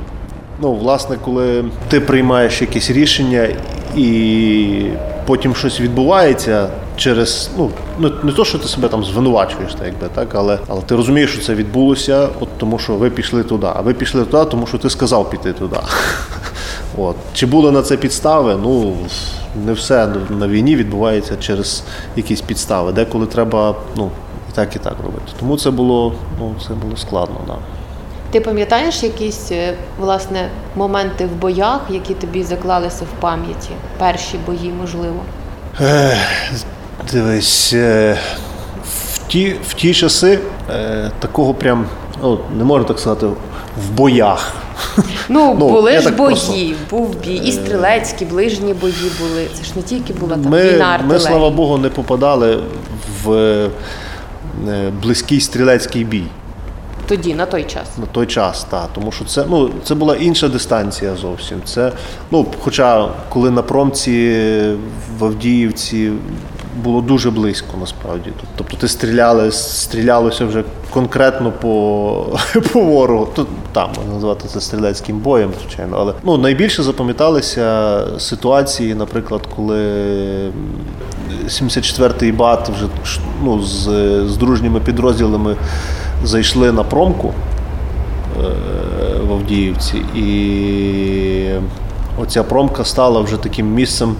ну, 0.60 0.74
власне, 0.74 1.16
коли 1.24 1.64
ти 1.88 2.00
приймаєш 2.00 2.60
якесь 2.60 2.90
рішення 2.90 3.48
і 3.96 4.90
потім 5.26 5.54
щось 5.54 5.80
відбувається 5.80 6.68
через 6.96 7.50
ну, 7.58 7.70
ну 7.98 8.12
не 8.22 8.32
то, 8.32 8.44
що 8.44 8.58
ти 8.58 8.68
себе 8.68 8.88
там 8.88 9.04
звинувачуєш, 9.04 9.74
так 9.74 9.86
якби 9.86 10.08
так, 10.14 10.34
але, 10.34 10.58
але 10.68 10.82
ти 10.82 10.96
розумієш, 10.96 11.32
що 11.32 11.42
це 11.42 11.54
відбулося, 11.54 12.28
от 12.40 12.48
тому 12.58 12.78
що 12.78 12.94
ви 12.94 13.10
пішли 13.10 13.42
туди. 13.42 13.66
А 13.76 13.80
ви 13.80 13.94
пішли 13.94 14.24
туди, 14.24 14.44
тому 14.44 14.66
що 14.66 14.78
ти 14.78 14.90
сказав 14.90 15.30
піти 15.30 15.52
туди. 15.52 15.76
От. 16.98 17.16
Чи 17.34 17.46
були 17.46 17.70
на 17.70 17.82
це 17.82 17.96
підстави? 17.96 18.56
Ну 18.62 18.96
не 19.66 19.72
все 19.72 20.08
на 20.30 20.48
війні 20.48 20.76
відбувається 20.76 21.36
через 21.36 21.82
якісь 22.16 22.40
підстави. 22.40 22.92
Деколи 22.92 23.26
треба 23.26 23.74
ну, 23.96 24.10
і 24.52 24.54
так, 24.54 24.76
і 24.76 24.78
так 24.78 24.94
робити. 25.04 25.32
Тому 25.40 25.56
це 25.56 25.70
було, 25.70 26.14
ну, 26.40 26.54
це 26.68 26.74
було 26.74 26.96
складно. 26.96 27.36
Да. 27.46 27.54
Ти 28.34 28.40
пам'ятаєш 28.40 29.02
якісь 29.02 29.52
е, 29.52 29.74
власне 29.98 30.48
моменти 30.76 31.26
в 31.26 31.40
боях, 31.40 31.80
які 31.90 32.14
тобі 32.14 32.42
заклалися 32.42 33.04
в 33.04 33.20
пам'яті? 33.20 33.70
Перші 33.98 34.38
бої, 34.46 34.72
можливо. 34.80 35.16
Е, 35.80 36.16
Дивись, 37.12 37.72
е, 37.72 38.18
в 38.84 39.18
ті, 39.18 39.56
в 39.68 39.74
ті 39.74 39.94
часи 39.94 40.38
е, 40.70 41.10
такого 41.18 41.54
прям, 41.54 41.86
ну, 42.22 42.38
не 42.56 42.64
можна 42.64 42.88
так 42.88 42.98
сказати, 42.98 43.26
в 43.86 43.90
боях. 43.96 44.54
Ну, 45.28 45.56
Ну, 45.58 45.70
були 45.70 46.00
ж 46.00 46.10
бої, 46.10 46.28
просто- 46.28 46.54
був 46.90 47.16
бій, 47.16 47.34
і 47.34 47.52
стрілецькі, 47.52 48.24
ближні 48.24 48.74
бої 48.74 49.10
були. 49.20 49.48
Це 49.54 49.64
ж 49.64 49.72
не 49.76 49.82
тільки 49.82 50.12
була 50.12 50.32
там 50.36 50.52
Ми, 50.52 50.72
війна 50.72 51.00
ми, 51.08 51.20
слава 51.20 51.50
Богу, 51.50 51.78
не 51.78 51.88
попадали 51.88 52.60
в 53.24 53.32
е, 53.32 53.70
близький 55.02 55.40
стрілецький 55.40 56.04
бій. 56.04 56.24
Тоді, 57.08 57.34
на 57.34 57.46
той 57.46 57.64
час. 57.64 57.88
На 57.98 58.06
той 58.06 58.26
час, 58.26 58.64
так. 58.70 58.88
Тому 58.94 59.12
що 59.12 59.24
це, 59.24 59.44
ну, 59.50 59.70
це 59.84 59.94
була 59.94 60.16
інша 60.16 60.48
дистанція 60.48 61.16
зовсім. 61.16 61.60
Це, 61.64 61.92
ну, 62.30 62.46
хоча 62.60 63.08
коли 63.28 63.50
на 63.50 63.62
промці 63.62 64.50
в 65.18 65.24
Авдіївці 65.24 66.12
було 66.82 67.00
дуже 67.00 67.30
близько 67.30 67.76
насправді. 67.80 68.30
Тобто 68.56 68.76
ти 68.76 68.88
стріляли, 68.88 69.52
стрілялося 69.52 70.44
вже 70.44 70.64
конкретно 70.90 71.52
по, 71.52 72.38
по 72.72 72.80
ворогу. 72.80 73.28
Тут 73.34 73.48
там 73.72 73.90
можна 73.96 74.12
назвати 74.12 74.48
це 74.48 74.60
стрілецьким 74.60 75.18
боєм, 75.18 75.50
звичайно. 75.62 75.96
Але 76.00 76.12
ну, 76.22 76.36
найбільше 76.36 76.82
запам'яталися 76.82 78.00
ситуації, 78.18 78.94
наприклад, 78.94 79.40
коли 79.56 79.80
74-й 81.46 82.32
бат 82.32 82.68
вже 82.68 82.86
ну, 83.44 83.62
з, 83.62 83.82
з 84.28 84.36
дружніми 84.36 84.80
підрозділами 84.80 85.56
зайшли 86.24 86.72
на 86.72 86.82
промку 86.82 87.32
е, 88.40 88.44
в 89.28 89.32
Авдіївці, 89.32 89.96
і 89.96 91.50
оця 92.22 92.42
промка 92.42 92.84
стала 92.84 93.20
вже 93.20 93.36
таким 93.36 93.74
місцем 93.74 94.14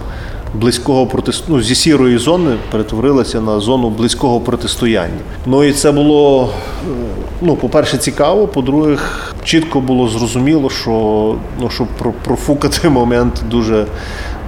близького 0.53 1.07
протис... 1.07 1.43
ну, 1.47 1.61
зі 1.61 1.75
сірої 1.75 2.17
зони 2.17 2.55
перетворилася 2.71 3.41
на 3.41 3.59
зону 3.59 3.89
близького 3.89 4.39
протистояння. 4.39 5.19
Ну 5.45 5.63
і 5.63 5.73
це 5.73 5.91
було, 5.91 6.49
е, 6.87 6.93
ну, 7.41 7.55
по-перше, 7.55 7.97
цікаво, 7.97 8.47
по-друге, 8.47 8.97
чітко 9.43 9.81
було 9.81 10.07
зрозуміло, 10.07 10.69
що, 10.69 11.35
ну, 11.61 11.69
що 11.69 11.87
про- 11.99 12.13
профукати 12.23 12.89
момент 12.89 13.43
дуже, 13.51 13.85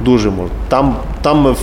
дуже 0.05 0.29
можна. 0.29 0.55
Там, 0.69 0.95
там 1.21 1.41
ми 1.41 1.55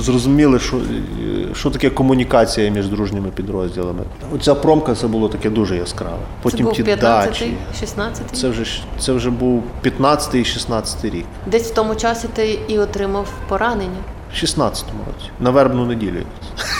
зрозуміли, 0.00 0.58
що, 0.58 0.76
е, 0.76 1.54
що 1.54 1.70
таке 1.70 1.90
комунікація 1.90 2.70
між 2.70 2.88
дружніми 2.88 3.28
підрозділами. 3.28 4.02
Оця 4.34 4.54
промка 4.54 4.94
це 4.94 5.06
було 5.06 5.28
таке 5.28 5.50
дуже 5.50 5.76
яскраве. 5.76 6.18
Потім 6.42 6.58
це 6.58 6.64
був 6.64 6.72
ті 6.72 6.82
15-й, 6.82 6.96
дачі. 7.00 7.54
16-й? 7.82 8.36
Це 8.36 8.48
вже 8.48 8.82
це 8.98 9.12
вже 9.12 9.30
був 9.30 9.62
15 9.80 10.34
і 10.34 10.44
16 10.44 11.04
рік. 11.04 11.24
Десь 11.46 11.70
в 11.70 11.74
тому 11.74 11.94
часі 11.94 12.28
ти 12.34 12.58
і 12.68 12.78
отримав 12.78 13.28
поранення. 13.48 13.98
В 14.32 14.36
16-му 14.44 15.00
році. 15.06 15.30
На 15.40 15.50
вербну 15.50 15.86
неділю. 15.86 16.16
якраз. 16.16 16.74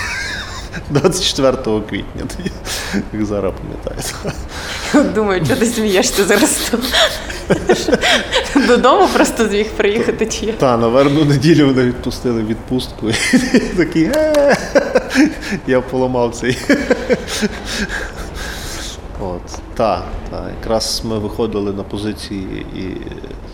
24 0.90 1.80
квітня, 1.80 2.22
як 3.12 3.24
зараз 3.24 3.52
пам'ятаю. 3.52 4.34
Думаю, 5.14 5.44
що 5.44 5.56
ти 5.56 5.66
смієшся 5.66 6.24
зараз. 6.24 6.72
Додому 8.66 9.08
просто 9.14 9.48
зміг 9.48 9.70
приїхати 9.70 10.26
чи 10.26 10.46
як? 10.46 10.58
Та, 10.58 10.76
на 10.76 10.88
вербну 10.88 11.24
неділю 11.24 11.66
вони 11.66 11.82
відпустили 11.82 12.42
відпустку. 12.42 13.06
Такий, 13.76 14.04
«Е». 14.04 14.56
я 15.66 15.80
поламав 15.80 16.34
цей. 16.34 16.58
От, 19.20 19.42
так, 19.74 20.04
та, 20.30 20.48
якраз 20.58 21.02
ми 21.04 21.18
виходили 21.18 21.72
на 21.72 21.82
позиції 21.82 22.66
і 22.76 22.82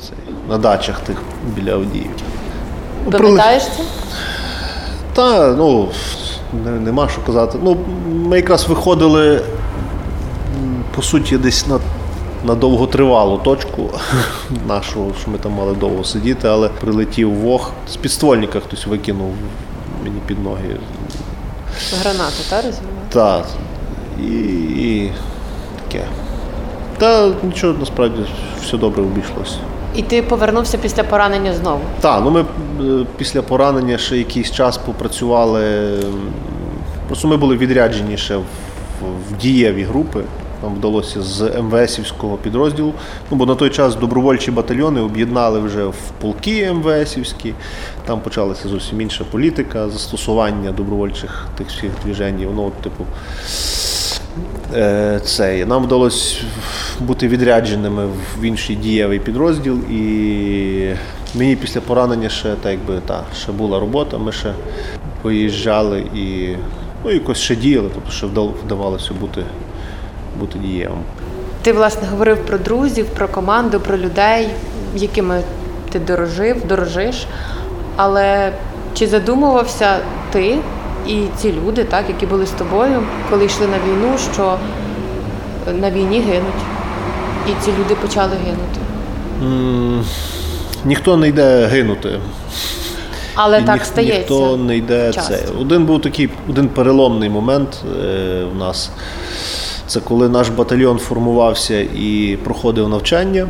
це, 0.03 0.13
на 0.49 0.59
дачах 0.59 1.01
тих 1.01 1.17
біля 1.57 1.73
Авдіївки. 1.73 2.23
Ну, 3.05 3.11
Пам'ятаєш 3.11 3.63
це? 3.63 3.83
Та, 5.13 5.55
ну, 5.55 5.89
не, 6.65 6.71
нема 6.71 7.09
що 7.09 7.21
казати. 7.21 7.59
Ну, 7.63 7.77
ми 8.09 8.37
якраз 8.37 8.69
виходили, 8.69 9.41
по 11.01 11.07
суті, 11.07 11.39
десь 11.39 11.67
на, 11.67 11.79
на 12.45 12.55
довготривалу 12.55 13.39
точку 13.39 13.91
нашу, 14.69 15.13
що 15.21 15.31
ми 15.31 15.39
там 15.39 15.53
мали 15.53 15.75
довго 15.75 16.05
сидіти, 16.05 16.49
але 16.49 16.69
прилетів 16.69 17.35
вог. 17.35 17.73
З 17.89 17.97
підствольника 17.97 18.61
хтось 18.61 18.87
викинув 18.87 19.33
мені 20.05 20.21
під 20.27 20.45
ноги. 20.45 20.77
Гранату, 22.01 22.43
та 22.51 22.57
розвивав? 22.57 22.95
Так. 23.09 23.47
І, 24.21 24.33
і 24.33 25.13
таке. 25.85 26.05
Та 26.99 27.33
нічого, 27.43 27.75
насправді, 27.79 28.21
все 28.63 28.77
добре 28.77 29.03
обійшлося. 29.03 29.57
І 29.97 30.03
ти 30.03 30.23
повернувся 30.23 30.79
після 30.79 31.05
поранення 31.05 31.55
знову. 31.55 31.81
Так, 32.01 32.23
ну 32.25 32.31
ми 32.31 32.41
е, 32.41 33.07
після 33.17 33.43
поранення 33.43 33.99
ще 33.99 34.19
якийсь 34.19 34.51
час 34.51 34.79
попрацювали. 34.79 35.91
Просто 37.07 37.29
ми 37.29 37.37
були 37.37 37.57
відряджені 37.57 38.17
ще 38.17 38.37
в, 38.37 38.43
в 39.31 39.37
дієві 39.41 39.83
групи. 39.83 40.25
Нам 40.63 40.75
вдалося 40.75 41.23
з 41.23 41.63
МВСівського 41.63 42.37
підрозділу. 42.37 42.95
Ну, 43.31 43.37
бо 43.37 43.47
на 43.47 43.55
той 43.55 43.71
час 43.71 43.97
добровольчі 43.97 44.51
батальйони 44.51 45.01
об'єднали 45.01 45.61
вже 45.61 45.85
в 45.85 46.11
полки 46.21 46.73
МВСівські. 46.73 47.55
Там 48.07 48.21
почалася 48.21 48.69
зовсім 48.69 49.01
інша 49.01 49.25
політика, 49.25 49.89
застосування 49.89 50.73
добровольчих 50.73 51.49
тих 51.59 51.69
всіх 51.69 51.91
движень. 52.05 52.47
Воно, 52.47 52.65
от, 52.65 52.75
типу, 52.75 53.05
Е, 54.75 55.21
Це 55.25 55.67
нам 55.67 55.83
вдалося 55.85 56.45
бути 57.01 57.29
відрядженими 57.29 58.07
в 58.39 58.43
інший 58.43 58.77
дієвий 58.77 59.19
підрозділ, 59.19 59.79
і 59.91 60.95
мені 61.35 61.57
після 61.57 61.81
поранення 61.81 62.29
ще 62.29 62.55
так 62.55 62.73
якби 62.73 63.01
та 63.07 63.25
ще 63.37 63.53
була 63.53 63.81
робота. 63.81 64.19
Ми 64.19 64.33
ще 64.33 64.53
виїжджали 65.23 66.01
і 66.15 66.55
ну, 67.05 67.11
якось 67.11 67.39
ще 67.39 67.57
діяли, 67.57 67.89
тобто 67.95 68.11
ще 68.11 68.27
вдавалося 68.65 69.15
бути, 69.21 69.43
бути 70.41 70.59
дієвим. 70.59 70.99
Ти, 71.63 71.73
власне, 71.73 72.09
говорив 72.11 72.39
про 72.47 72.59
друзів, 72.59 73.07
про 73.07 73.29
команду, 73.29 73.81
про 73.81 73.99
людей, 73.99 74.49
якими 74.97 75.43
ти 75.93 75.99
дорожив, 75.99 76.67
дорожиш. 76.69 77.27
Але 77.97 78.53
чи 78.95 79.07
задумувався 79.07 79.99
ти 80.33 80.59
і 81.09 81.23
ці 81.37 81.53
люди, 81.53 81.85
так, 81.85 82.05
які 82.09 82.27
були 82.27 82.47
з 82.47 82.51
тобою, 82.51 83.03
коли 83.31 83.45
йшли 83.45 83.67
на 83.67 83.77
війну, 83.77 84.19
що 84.33 84.59
на 85.81 85.91
війні 85.91 86.21
гинуть? 86.21 86.63
І 87.49 87.65
ці 87.65 87.71
люди 87.71 87.95
почали 87.95 88.33
гинути. 88.45 88.81
М, 89.43 90.05
Ніхто 90.85 91.17
не 91.17 91.29
йде 91.29 91.67
гинути. 91.67 92.19
Але 93.35 93.61
І 93.61 93.65
так 93.65 93.75
ніх- 93.77 93.85
стається. 93.85 94.19
Ніхто 94.19 94.57
не 94.57 94.77
йде 94.77 95.13
часто. 95.13 95.35
це. 95.35 95.45
Один 95.61 95.85
був 95.87 96.01
такий 96.03 96.31
один 96.49 96.69
переломний 96.69 97.29
момент 97.31 97.83
е, 98.05 98.45
в 98.53 98.57
нас. 98.59 98.91
Це 99.91 100.01
коли 100.01 100.29
наш 100.29 100.49
батальйон 100.49 100.99
формувався 100.99 101.81
і 101.81 102.39
проходив 102.45 102.89
навчання. 102.89 103.49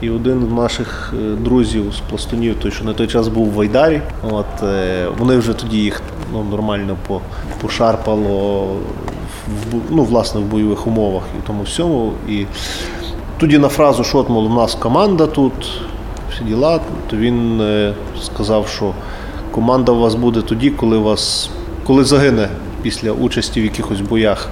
І 0.00 0.10
один 0.10 0.48
з 0.50 0.52
наших 0.52 1.14
е, 1.14 1.34
друзів 1.34 1.92
з 1.96 2.10
пластунів, 2.10 2.54
той, 2.62 2.70
що 2.70 2.84
на 2.84 2.92
той 2.92 3.06
час 3.06 3.28
був 3.28 3.46
в 3.46 3.52
Вайдарі, 3.52 4.00
от, 4.30 4.62
е, 4.62 5.06
вони 5.18 5.36
вже 5.36 5.52
тоді 5.52 5.78
їх 5.78 6.02
ну, 6.32 6.44
нормально 6.50 6.96
пошарпало 7.60 8.64
в, 9.46 9.74
ну, 9.90 10.04
власне, 10.04 10.40
в 10.40 10.44
бойових 10.44 10.86
умовах 10.86 11.22
і 11.38 11.46
тому 11.46 11.62
всьому. 11.62 12.12
І 12.28 12.46
тоді 13.38 13.58
на 13.58 13.68
фразу, 13.68 14.04
що 14.04 14.18
от, 14.18 14.28
мол, 14.28 14.46
у 14.46 14.54
нас 14.54 14.74
команда 14.74 15.26
тут, 15.26 15.52
всі 16.32 16.44
діла, 16.44 16.80
то 17.10 17.16
він 17.16 17.60
е, 17.60 17.94
сказав, 18.22 18.68
що 18.68 18.92
команда 19.50 19.92
у 19.92 20.00
вас 20.00 20.14
буде 20.14 20.42
тоді, 20.42 20.70
коли 20.70 20.98
вас 20.98 21.50
коли 21.86 22.04
загине 22.04 22.48
після 22.82 23.12
участі 23.12 23.60
в 23.60 23.64
якихось 23.64 24.00
боях 24.00 24.50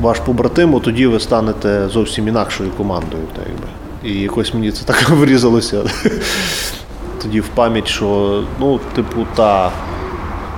ваш 0.00 0.18
побратим, 0.18 0.80
тоді 0.80 1.06
ви 1.06 1.20
станете 1.20 1.88
зовсім 1.88 2.28
інакшою 2.28 2.70
командою. 2.70 3.22
Так 3.36 3.44
якби. 3.46 3.66
І 4.04 4.22
якось 4.22 4.54
мені 4.54 4.72
це 4.72 4.84
так 4.92 5.10
врізалося 5.10 5.82
тоді 7.22 7.40
в 7.40 7.48
пам'ять, 7.48 7.88
що 7.88 8.42
ну, 8.60 8.80
типу, 8.94 9.26
та 9.34 9.70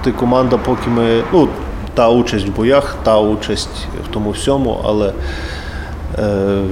ти 0.05 0.13
команда, 0.13 0.57
поки 0.57 0.91
ми. 0.91 1.23
Ну, 1.33 1.49
та 1.95 2.09
участь 2.09 2.49
в 2.49 2.57
боях, 2.57 2.97
та 3.03 3.21
участь 3.21 3.87
в 4.09 4.13
тому 4.13 4.31
всьому, 4.31 4.81
але 4.85 5.13
е, 6.19 6.63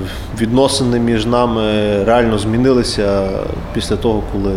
відносини 0.40 0.98
між 0.98 1.26
нами 1.26 1.62
реально 2.04 2.38
змінилися 2.38 3.28
після 3.74 3.96
того, 3.96 4.22
коли, 4.32 4.54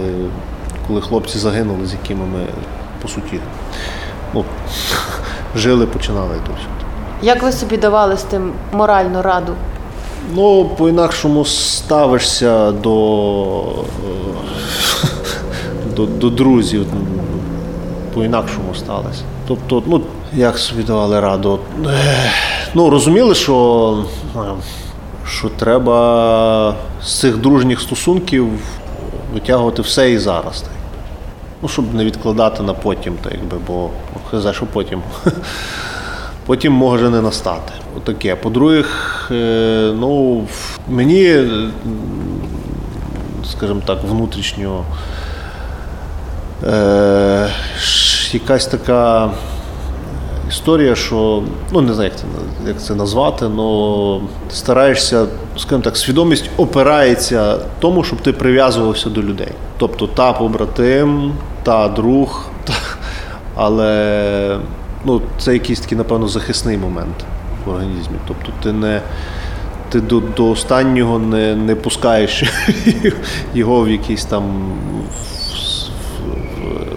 коли 0.88 1.02
хлопці 1.02 1.38
загинули, 1.38 1.86
з 1.86 1.94
якими 1.94 2.26
ми, 2.26 2.46
по 3.02 3.08
суті, 3.08 3.40
ну, 4.34 4.46
жили, 5.56 5.86
починали. 5.86 6.36
Як 7.24 7.44
ви 7.44 7.52
собі 7.52 7.78
давали 7.78 8.18
з 8.18 8.24
тим 8.24 8.52
моральну 8.72 9.22
раду? 9.22 9.54
Ну, 10.36 10.66
по-інакшому 10.78 11.46
ставишся 11.46 12.72
до, 12.72 13.62
е, 15.04 15.08
до, 15.96 16.06
до 16.06 16.30
друзів. 16.30 16.86
По-інакшому 18.14 18.76
сталося. 18.76 19.22
Тобто, 19.48 19.84
ну, 19.86 20.02
як 20.34 20.58
собі 20.58 20.84
давали 20.84 21.20
раду? 21.20 21.60
Ну, 22.74 22.90
розуміли, 22.90 23.36
що, 23.36 24.06
е, 24.36 24.40
що 25.28 25.50
треба 25.50 26.76
з 27.04 27.20
цих 27.20 27.38
дружніх 27.38 27.82
стосунків 27.82 28.48
витягувати 29.34 29.82
все 29.82 30.12
і 30.12 30.18
зараз. 30.18 30.62
Так. 30.62 30.72
Ну, 31.62 31.70
щоб 31.70 31.94
не 31.94 32.06
відкладати 32.06 32.64
на 32.64 32.74
потім, 32.74 33.14
так 33.24 33.34
якби, 33.34 33.58
бо 33.68 33.90
ну, 34.34 34.40
знає, 34.40 34.56
що 34.56 34.66
потім. 34.66 35.02
Потім 36.46 36.74
може 36.74 37.10
не 37.10 37.22
настати. 37.22 37.74
Отаке. 37.98 38.36
По-друге, 38.36 38.84
е, 39.32 39.94
ну, 40.00 40.44
мені, 40.90 41.24
е, 41.26 41.70
скажімо 43.46 43.82
так, 43.86 44.00
внутрішньо 44.04 44.84
е, 46.64 47.50
якась 48.32 48.66
така 48.66 49.32
історія, 50.50 50.96
що 50.96 51.44
ну 51.72 51.82
не 51.82 51.94
знаю, 51.94 52.10
як 52.10 52.20
це, 52.20 52.26
як 52.68 52.82
це 52.82 52.96
назвати, 52.96 53.46
але 53.46 54.20
стараєшся, 54.52 55.26
скажімо 55.58 55.82
так, 55.82 55.98
свідомість 55.98 56.50
опирається 56.58 57.58
тому, 57.80 58.04
щоб 58.04 58.22
ти 58.22 58.34
прив'язувався 58.34 59.10
до 59.10 59.22
людей. 59.22 59.52
Тобто 59.78 60.08
та 60.08 60.34
побратим, 60.34 61.34
та 61.64 61.88
друг, 61.88 62.50
та, 62.64 62.74
але 63.56 64.60
ну, 65.06 65.22
це 65.40 65.54
якийсь 65.54 65.80
такий, 65.80 65.98
напевно, 65.98 66.28
захисний 66.28 66.78
момент 66.78 67.16
в 67.66 67.70
організмі. 67.70 68.16
Тобто 68.28 68.52
ти 68.64 68.72
не. 68.72 69.02
Ти 69.90 70.02
до, 70.02 70.20
до 70.20 70.50
останнього 70.50 71.20
не, 71.20 71.56
не 71.56 71.76
пускаєш 71.76 72.44
його 73.54 73.84
в 73.84 73.90
якийсь 73.90 74.26
там 74.26 74.44
в, 75.10 75.24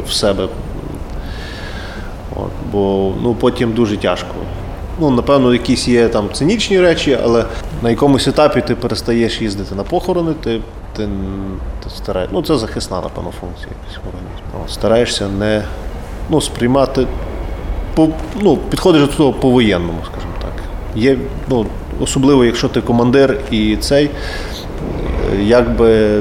в, 0.04 0.08
в 0.08 0.12
себе 0.12 0.48
От, 2.36 2.50
бо 2.72 3.12
ну, 3.22 3.34
потім 3.34 3.72
дуже 3.72 3.96
тяжко. 3.96 4.34
Ну, 5.00 5.10
напевно, 5.10 5.52
якісь 5.52 5.88
є 5.88 6.08
там 6.08 6.28
цинічні 6.32 6.80
речі, 6.80 7.18
але 7.24 7.44
на 7.82 7.90
якомусь 7.90 8.28
етапі 8.28 8.60
ти 8.60 8.74
перестаєш 8.74 9.42
їздити 9.42 9.74
на 9.74 9.82
похорони, 9.82 10.32
ти, 10.44 10.60
ти, 10.96 11.08
ти 11.84 11.90
стараєш, 11.96 12.30
ну 12.32 12.42
це 12.42 12.58
захисна, 12.58 13.00
напевно, 13.00 13.30
функція 13.40 13.68
якась. 13.68 14.04
От, 14.64 14.70
стараєшся 14.70 15.28
не 15.28 15.62
ну, 16.30 16.40
сприймати, 16.40 17.06
по, 17.96 18.08
ну, 18.40 18.56
підходиш 18.56 19.00
до 19.00 19.06
того 19.06 19.32
по-воєнному, 19.32 19.98
скажімо 20.12 20.32
так. 20.40 20.52
Є, 20.96 21.18
ну, 21.48 21.66
особливо, 22.00 22.44
якщо 22.44 22.68
ти 22.68 22.80
командир 22.80 23.40
і 23.50 23.76
цей, 23.76 24.10
як 25.42 25.76
би 25.76 26.20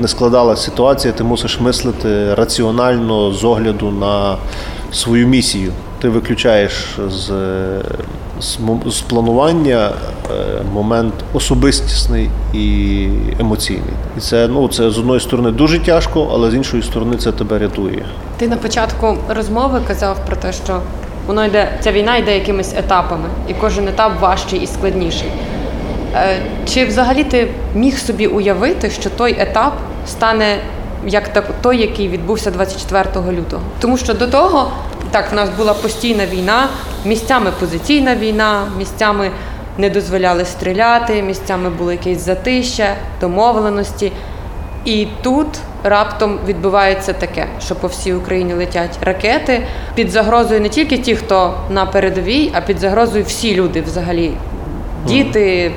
не 0.00 0.08
складалася 0.08 0.62
ситуація, 0.62 1.14
ти 1.14 1.24
мусиш 1.24 1.60
мислити 1.60 2.34
раціонально 2.34 3.32
з 3.32 3.44
огляду 3.44 3.90
на 3.90 4.36
свою 4.92 5.28
місію. 5.28 5.72
Ти 6.02 6.08
виключаєш 6.08 6.98
з, 7.08 7.32
з, 8.40 8.58
з 8.86 9.00
планування 9.00 9.90
е, 9.90 10.62
момент 10.72 11.14
особистісний 11.32 12.30
і 12.54 13.08
емоційний. 13.40 13.94
І 14.18 14.20
це, 14.20 14.48
ну, 14.48 14.68
це 14.68 14.90
з 14.90 14.98
одної 14.98 15.20
сторони 15.20 15.50
дуже 15.50 15.78
тяжко, 15.78 16.30
але 16.32 16.50
з 16.50 16.54
іншої 16.54 16.82
сторони 16.82 17.16
це 17.16 17.32
тебе 17.32 17.58
рятує. 17.58 18.04
Ти 18.36 18.48
на 18.48 18.56
початку 18.56 19.16
розмови 19.28 19.80
казав 19.88 20.16
про 20.26 20.36
те, 20.36 20.52
що 20.52 20.80
воно 21.26 21.44
йде, 21.44 21.78
ця 21.80 21.92
війна 21.92 22.16
йде 22.16 22.34
якимись 22.34 22.74
етапами, 22.76 23.28
і 23.48 23.54
кожен 23.54 23.88
етап 23.88 24.12
важчий 24.20 24.60
і 24.60 24.66
складніший. 24.66 25.28
Е, 26.14 26.36
Чи 26.68 26.84
взагалі 26.84 27.24
ти 27.24 27.48
міг 27.74 27.98
собі 27.98 28.26
уявити, 28.26 28.90
що 28.90 29.10
той 29.10 29.36
етап 29.38 29.72
стане 30.06 30.58
як 31.06 31.28
так, 31.28 31.44
той, 31.62 31.80
який 31.80 32.08
відбувся 32.08 32.50
24 32.50 33.04
лютого? 33.32 33.62
Тому 33.80 33.96
що 33.96 34.14
до 34.14 34.26
того 34.26 34.70
так 35.12 35.32
в 35.32 35.34
нас 35.34 35.50
була 35.50 35.74
постійна 35.74 36.26
війна, 36.26 36.68
місцями 37.04 37.50
позиційна 37.60 38.16
війна, 38.16 38.64
місцями 38.78 39.30
не 39.78 39.90
дозволяли 39.90 40.44
стріляти, 40.44 41.22
місцями 41.22 41.70
було 41.70 41.92
якесь 41.92 42.24
затища, 42.24 42.94
домовленості. 43.20 44.12
І 44.84 45.06
тут 45.22 45.46
раптом 45.84 46.38
відбувається 46.46 47.12
таке, 47.12 47.46
що 47.60 47.74
по 47.74 47.86
всій 47.86 48.12
Україні 48.12 48.54
летять 48.54 48.98
ракети 49.00 49.66
під 49.94 50.10
загрозою 50.10 50.60
не 50.60 50.68
тільки 50.68 50.98
ті, 50.98 51.16
хто 51.16 51.54
на 51.70 51.86
передовій, 51.86 52.52
а 52.54 52.60
під 52.60 52.78
загрозою 52.78 53.24
всі 53.24 53.54
люди 53.54 53.80
взагалі. 53.80 54.32
Діти, 55.06 55.72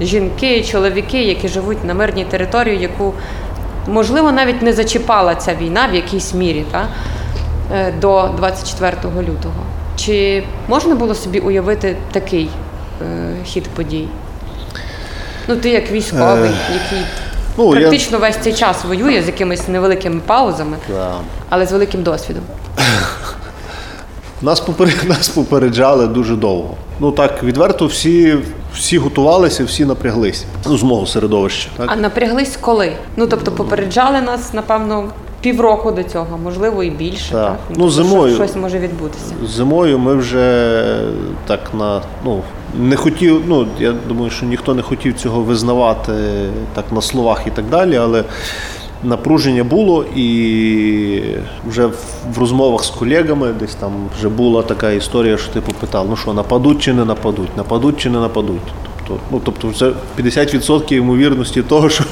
жінки, 0.00 0.62
чоловіки, 0.62 1.22
які 1.22 1.48
живуть 1.48 1.84
на 1.84 1.94
мирній 1.94 2.24
території, 2.24 2.80
яку 2.80 3.14
можливо 3.88 4.32
навіть 4.32 4.62
не 4.62 4.72
зачіпала 4.72 5.34
ця 5.34 5.54
війна 5.54 5.88
в 5.92 5.94
якійсь 5.94 6.34
мірі 6.34 6.64
та, 6.70 6.88
до 8.00 8.30
24 8.36 8.96
лютого. 9.20 9.54
Чи 9.96 10.44
можна 10.68 10.94
було 10.94 11.14
собі 11.14 11.38
уявити 11.38 11.96
такий 12.12 12.50
е, 13.02 13.36
хід 13.44 13.64
подій? 13.68 14.08
Ну, 15.48 15.56
ти 15.56 15.70
як 15.70 15.90
військовий, 15.90 16.50
який 16.72 17.04
Ну, 17.56 17.74
я- 17.74 17.80
практично 17.80 18.18
весь 18.18 18.36
цей 18.36 18.52
час 18.54 18.84
воює 18.84 19.22
з 19.22 19.26
якимись 19.26 19.68
невеликими 19.68 20.20
паузами, 20.26 20.76
Да. 20.88 21.14
але 21.48 21.66
з 21.66 21.72
великим 21.72 22.02
досвідом. 22.02 22.42
Нас, 24.42 24.62
нас 25.04 25.28
попереджали 25.28 26.06
дуже 26.06 26.36
довго. 26.36 26.74
Ну 27.00 27.12
так, 27.12 27.42
відверто, 27.42 27.86
всі, 27.86 28.38
всі 28.74 28.98
готувалися, 28.98 29.64
всі 29.64 29.84
напряглися. 29.84 30.44
Ну, 30.66 30.78
з 30.78 30.82
мого 30.82 31.06
середовища. 31.06 31.68
Так? 31.76 31.86
А 31.92 31.96
напряглись 31.96 32.56
коли? 32.60 32.92
Ну 33.16 33.26
тобто 33.26 33.52
попереджали 33.52 34.20
нас, 34.20 34.52
напевно, 34.52 35.08
півроку 35.44 35.90
до 35.92 36.02
цього, 36.02 36.38
можливо, 36.44 36.82
і 36.82 36.90
більше. 36.90 37.32
Так. 37.32 37.46
Так? 37.46 37.58
Ну, 37.70 37.90
що 37.90 37.90
зимою. 37.90 38.34
щось 38.34 38.56
може 38.56 38.78
відбутися. 38.78 39.34
Зимою 39.46 39.98
ми 39.98 40.14
вже 40.14 41.00
так 41.46 41.60
на 41.78 42.02
ну 42.24 42.42
не 42.78 42.96
хотів. 42.96 43.42
Ну 43.46 43.66
я 43.78 43.94
думаю, 44.08 44.30
що 44.30 44.46
ніхто 44.46 44.74
не 44.74 44.82
хотів 44.82 45.14
цього 45.14 45.40
визнавати 45.40 46.12
так 46.74 46.84
на 46.92 47.02
словах 47.02 47.46
і 47.46 47.50
так 47.50 47.64
далі, 47.64 47.96
але 47.96 48.24
напруження 49.02 49.64
було, 49.64 50.04
і 50.16 51.22
вже 51.68 51.86
в, 51.86 52.38
розмовах 52.38 52.84
з 52.84 52.90
колегами 52.90 53.52
десь 53.60 53.74
там 53.74 53.92
вже 54.18 54.28
була 54.28 54.62
така 54.62 54.90
історія, 54.90 55.36
що 55.36 55.52
типу 55.52 55.72
питав, 55.80 56.06
ну 56.10 56.16
що, 56.16 56.32
нападуть 56.32 56.82
чи 56.82 56.92
не 56.92 57.04
нападуть, 57.04 57.56
нападуть 57.56 57.96
чи 58.00 58.10
не 58.10 58.18
нападуть. 58.18 58.72
Тобто, 59.06 59.22
ну 59.30 59.40
тобто, 59.44 59.72
це 59.72 59.92
50% 60.22 60.94
ймовірності 60.94 61.62
того, 61.62 61.90
що 61.90 62.04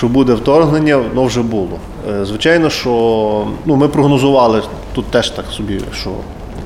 що 0.00 0.08
буде 0.08 0.34
вторгнення, 0.34 0.96
воно 0.96 1.24
вже 1.24 1.42
було. 1.42 1.78
Е, 2.10 2.24
Звичайно, 2.24 2.70
що 2.70 2.90
ну, 3.64 3.76
ми 3.76 3.88
прогнозували 3.88 4.62
тут 4.94 5.06
теж 5.06 5.30
так 5.30 5.44
собі, 5.46 5.80
що 5.94 6.10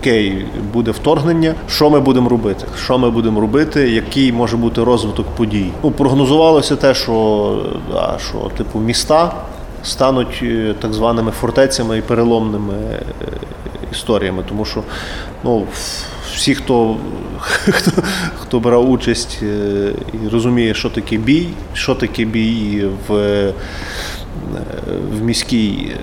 окей, 0.01 0.47
буде 0.73 0.91
вторгнення. 0.91 1.55
Що 1.69 1.91
ми 1.91 2.01
будемо 2.01 2.29
робити? 2.29 2.67
Що 2.85 2.99
ми 2.99 3.11
будемо 3.11 3.41
робити? 3.41 3.91
Який 3.91 4.33
може 4.33 4.57
бути 4.57 4.85
розвиток 4.85 5.27
подій? 5.27 5.71
Ну, 5.83 5.91
прогнозувалося 5.91 6.77
те, 6.77 6.95
що, 6.95 7.67
да, 7.93 8.19
що 8.29 8.51
типу 8.57 8.79
міста 8.79 9.35
стануть 9.83 10.41
е, 10.43 10.75
так 10.81 10.93
званими 10.93 11.31
фортецями 11.31 11.99
і 11.99 12.03
переломними 12.03 12.75
е, 12.75 13.03
історіями, 13.93 14.45
тому 14.49 14.65
що 14.65 14.83
ну, 15.45 15.67
всі, 16.37 16.55
хто, 16.55 16.97
хто, 17.71 17.91
хто 18.39 18.61
брав 18.61 18.91
участь 18.91 19.39
е, 19.43 19.93
і 20.13 20.29
розуміє, 20.29 20.75
що 20.75 20.91
таке 20.91 21.17
бій, 21.17 21.49
що 21.75 21.95
таке 21.95 22.25
бій 22.25 22.85
в, 23.09 23.15
е, 23.15 23.53
в 25.13 25.23
міській, 25.23 25.93
е, 25.93 25.99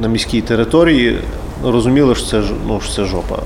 на 0.00 0.08
міській 0.08 0.40
території, 0.40 1.18
розуміли, 1.64 2.14
що 2.14 2.26
це, 2.26 2.42
ну, 2.66 2.80
що 2.80 2.92
це 2.92 3.04
жопа. 3.04 3.38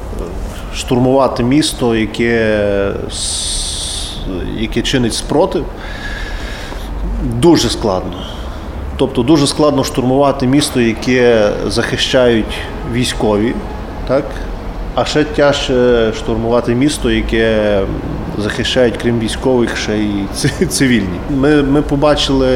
Штурмувати 0.75 1.43
місто, 1.43 1.97
яке, 1.97 2.93
яке 4.59 4.83
чинить 4.83 5.15
спротив, 5.15 5.65
дуже 7.41 7.71
складно. 7.71 8.27
Тобто 8.97 9.23
дуже 9.23 9.47
складно 9.47 9.85
штурмувати 9.85 10.47
місто, 10.47 10.81
яке 10.81 11.53
захищають 11.67 12.59
військові, 12.93 13.55
так? 14.09 14.25
А 14.95 15.05
ще 15.05 15.25
тяжче 15.25 16.13
штурмувати 16.17 16.75
місто, 16.75 17.11
яке 17.11 17.81
захищають, 18.39 18.97
крім 19.03 19.19
військових, 19.19 19.77
ще 19.77 19.97
й 19.97 20.67
цивільні. 20.69 21.19
Ми, 21.31 21.63
ми 21.63 21.83
побачили 21.83 22.49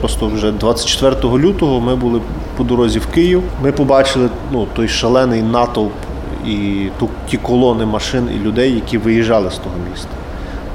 просто 0.00 0.26
вже 0.26 0.52
24 0.52 1.38
лютого. 1.38 1.80
Ми 1.80 1.96
були 1.96 2.20
по 2.56 2.64
дорозі 2.64 2.98
в 2.98 3.06
Київ. 3.06 3.42
Ми 3.62 3.72
побачили 3.72 4.28
ну, 4.52 4.66
той 4.76 4.88
шалений 4.88 5.42
натовп 5.42 5.92
і 6.46 6.88
ту, 6.98 7.08
ті 7.28 7.36
колони 7.36 7.86
машин 7.86 8.28
і 8.36 8.46
людей, 8.46 8.74
які 8.74 8.98
виїжджали 8.98 9.50
з 9.50 9.58
того 9.58 9.74
міста. 9.90 10.08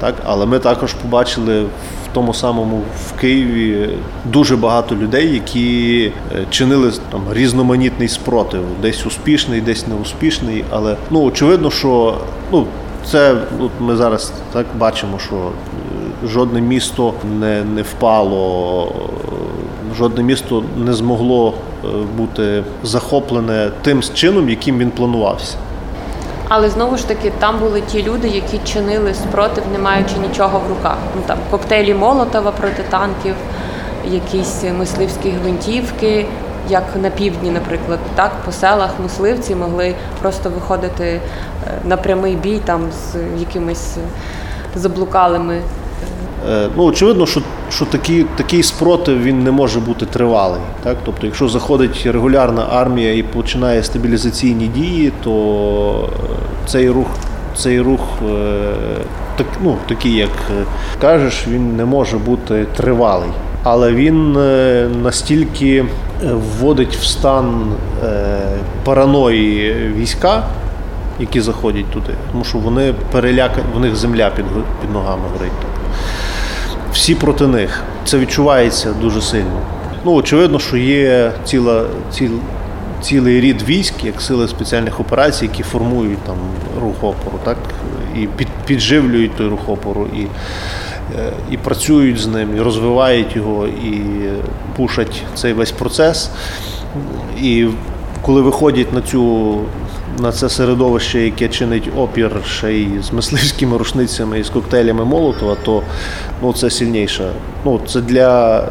Так, 0.00 0.14
але 0.24 0.46
ми 0.46 0.58
також 0.58 0.92
побачили 0.92 1.62
в 1.62 2.12
тому 2.12 2.34
самому 2.34 2.82
в 3.06 3.20
Києві 3.20 3.88
дуже 4.24 4.56
багато 4.56 4.94
людей, 4.94 5.32
які 5.32 6.12
е, 6.32 6.44
чинили 6.50 6.92
там 7.12 7.22
різноманітний 7.32 8.08
спротив, 8.08 8.62
десь 8.82 9.06
успішний, 9.06 9.60
десь 9.60 9.86
неуспішний. 9.86 10.64
Але 10.70 10.96
ну 11.10 11.22
очевидно, 11.22 11.70
що 11.70 12.18
ну 12.52 12.66
це 13.06 13.36
от 13.60 13.70
ми 13.80 13.96
зараз 13.96 14.32
так 14.52 14.66
бачимо, 14.78 15.18
що 15.18 15.36
е, 15.36 16.28
жодне 16.28 16.60
місто 16.60 17.14
не, 17.40 17.64
не 17.64 17.82
впало, 17.82 18.92
е, 19.92 19.94
жодне 19.98 20.22
місто 20.22 20.64
не 20.76 20.92
змогло 20.92 21.54
бути 22.16 22.62
захоплене 22.82 23.70
тим 23.82 24.02
чином, 24.14 24.50
яким 24.50 24.78
він 24.78 24.90
планувався. 24.90 25.56
Але 26.52 26.70
знову 26.70 26.96
ж 26.96 27.08
таки, 27.08 27.32
там 27.38 27.58
були 27.58 27.80
ті 27.80 28.02
люди, 28.02 28.28
які 28.28 28.58
чинили 28.64 29.14
спротив, 29.14 29.64
не 29.72 29.78
маючи 29.78 30.14
нічого 30.28 30.58
в 30.58 30.68
руках. 30.68 30.96
Ну 31.16 31.22
там 31.26 31.38
коктейлі 31.50 31.94
Молотова 31.94 32.50
проти 32.50 32.82
танків, 32.90 33.34
якісь 34.10 34.64
мисливські 34.78 35.30
гвинтівки, 35.30 36.26
як 36.68 36.82
на 37.02 37.10
півдні, 37.10 37.50
наприклад, 37.50 37.98
так 38.14 38.32
по 38.44 38.52
селах 38.52 38.90
мисливці 39.02 39.54
могли 39.54 39.94
просто 40.22 40.50
виходити 40.50 41.04
е, 41.04 41.20
на 41.84 41.96
прямий 41.96 42.36
бій 42.36 42.60
там 42.64 42.80
з 42.92 43.16
якимись 43.40 43.96
е, 43.96 44.00
заблукалими. 44.78 45.60
Е, 46.50 46.68
Ну, 46.76 46.84
очевидно, 46.84 47.26
що, 47.26 47.42
що 47.70 47.84
такий, 47.84 48.26
такий 48.36 48.62
спротив 48.62 49.22
він 49.22 49.44
не 49.44 49.50
може 49.50 49.80
бути 49.80 50.06
тривалий. 50.06 50.60
Так? 50.82 50.96
Тобто, 51.04 51.26
якщо 51.26 51.48
заходить 51.48 52.06
регулярна 52.06 52.66
армія 52.70 53.14
і 53.14 53.22
починає 53.22 53.82
стабілізаційні 53.82 54.66
дії, 54.66 55.12
то 55.24 56.08
е, 56.08 56.66
цей 56.66 56.90
рух, 56.90 57.06
цей 57.56 57.80
рух 57.80 58.00
е, 58.28 58.72
так, 59.36 59.46
ну, 59.62 59.76
такий, 59.88 60.14
як 60.14 60.30
е, 60.60 60.64
кажеш, 61.00 61.48
він 61.48 61.76
не 61.76 61.84
може 61.84 62.18
бути 62.18 62.66
тривалий. 62.76 63.30
Але 63.62 63.92
він 63.92 64.32
настільки 65.02 65.84
вводить 66.24 66.96
в 66.96 67.04
стан 67.04 67.72
параної 68.84 69.74
війська, 69.96 70.42
які 71.20 71.40
заходять 71.40 71.86
туди, 71.86 72.14
тому 72.32 72.44
що 72.44 72.58
вони 72.58 72.94
перелякані, 73.12 73.66
в 73.76 73.80
них 73.80 73.96
земля 73.96 74.30
під, 74.36 74.44
під 74.80 74.92
ногами 74.92 75.22
горить. 75.32 75.52
Всі 76.92 77.14
проти 77.14 77.46
них. 77.46 77.82
Це 78.04 78.18
відчувається 78.18 78.92
дуже 79.00 79.22
сильно. 79.22 79.60
Ну, 80.04 80.12
очевидно, 80.12 80.58
що 80.58 80.76
є 80.76 81.32
ціла, 81.44 81.84
ціл, 82.12 82.30
цілий 83.02 83.40
рід 83.40 83.62
військ, 83.62 83.94
як 84.04 84.20
сили 84.20 84.48
спеціальних 84.48 85.00
операцій, 85.00 85.44
які 85.44 85.62
формують 85.62 86.18
там 86.18 86.36
рух 86.80 86.96
опору, 87.04 87.38
так? 87.44 87.56
і 88.16 88.26
під, 88.26 88.48
підживлюють 88.66 89.36
той 89.36 89.48
рух 89.48 89.68
опору, 89.68 90.08
і, 90.16 90.20
е, 91.18 91.32
і 91.50 91.56
працюють 91.56 92.18
з 92.18 92.26
ним, 92.26 92.56
і 92.56 92.60
розвивають 92.60 93.36
його, 93.36 93.66
і 93.66 94.02
пушать 94.76 95.22
цей 95.34 95.52
весь 95.52 95.72
процес. 95.72 96.30
І 97.42 97.66
коли 98.22 98.40
виходять 98.40 98.92
на 98.92 99.00
цю 99.02 99.54
на 100.18 100.32
це 100.32 100.48
середовище, 100.48 101.20
яке 101.20 101.48
чинить 101.48 101.88
опір 101.96 102.30
ще 102.46 102.72
й 102.72 103.02
з 103.02 103.12
мисливськими 103.12 103.78
рушницями 103.78 104.38
і 104.40 104.42
з 104.42 104.50
коктейлями 104.50 105.04
Молотова, 105.04 105.56
то 105.64 105.82
ну, 106.42 106.52
це 106.52 106.70
сильніше. 106.70 107.32
Ну, 107.64 107.80
це 107.86 108.00
для, 108.00 108.64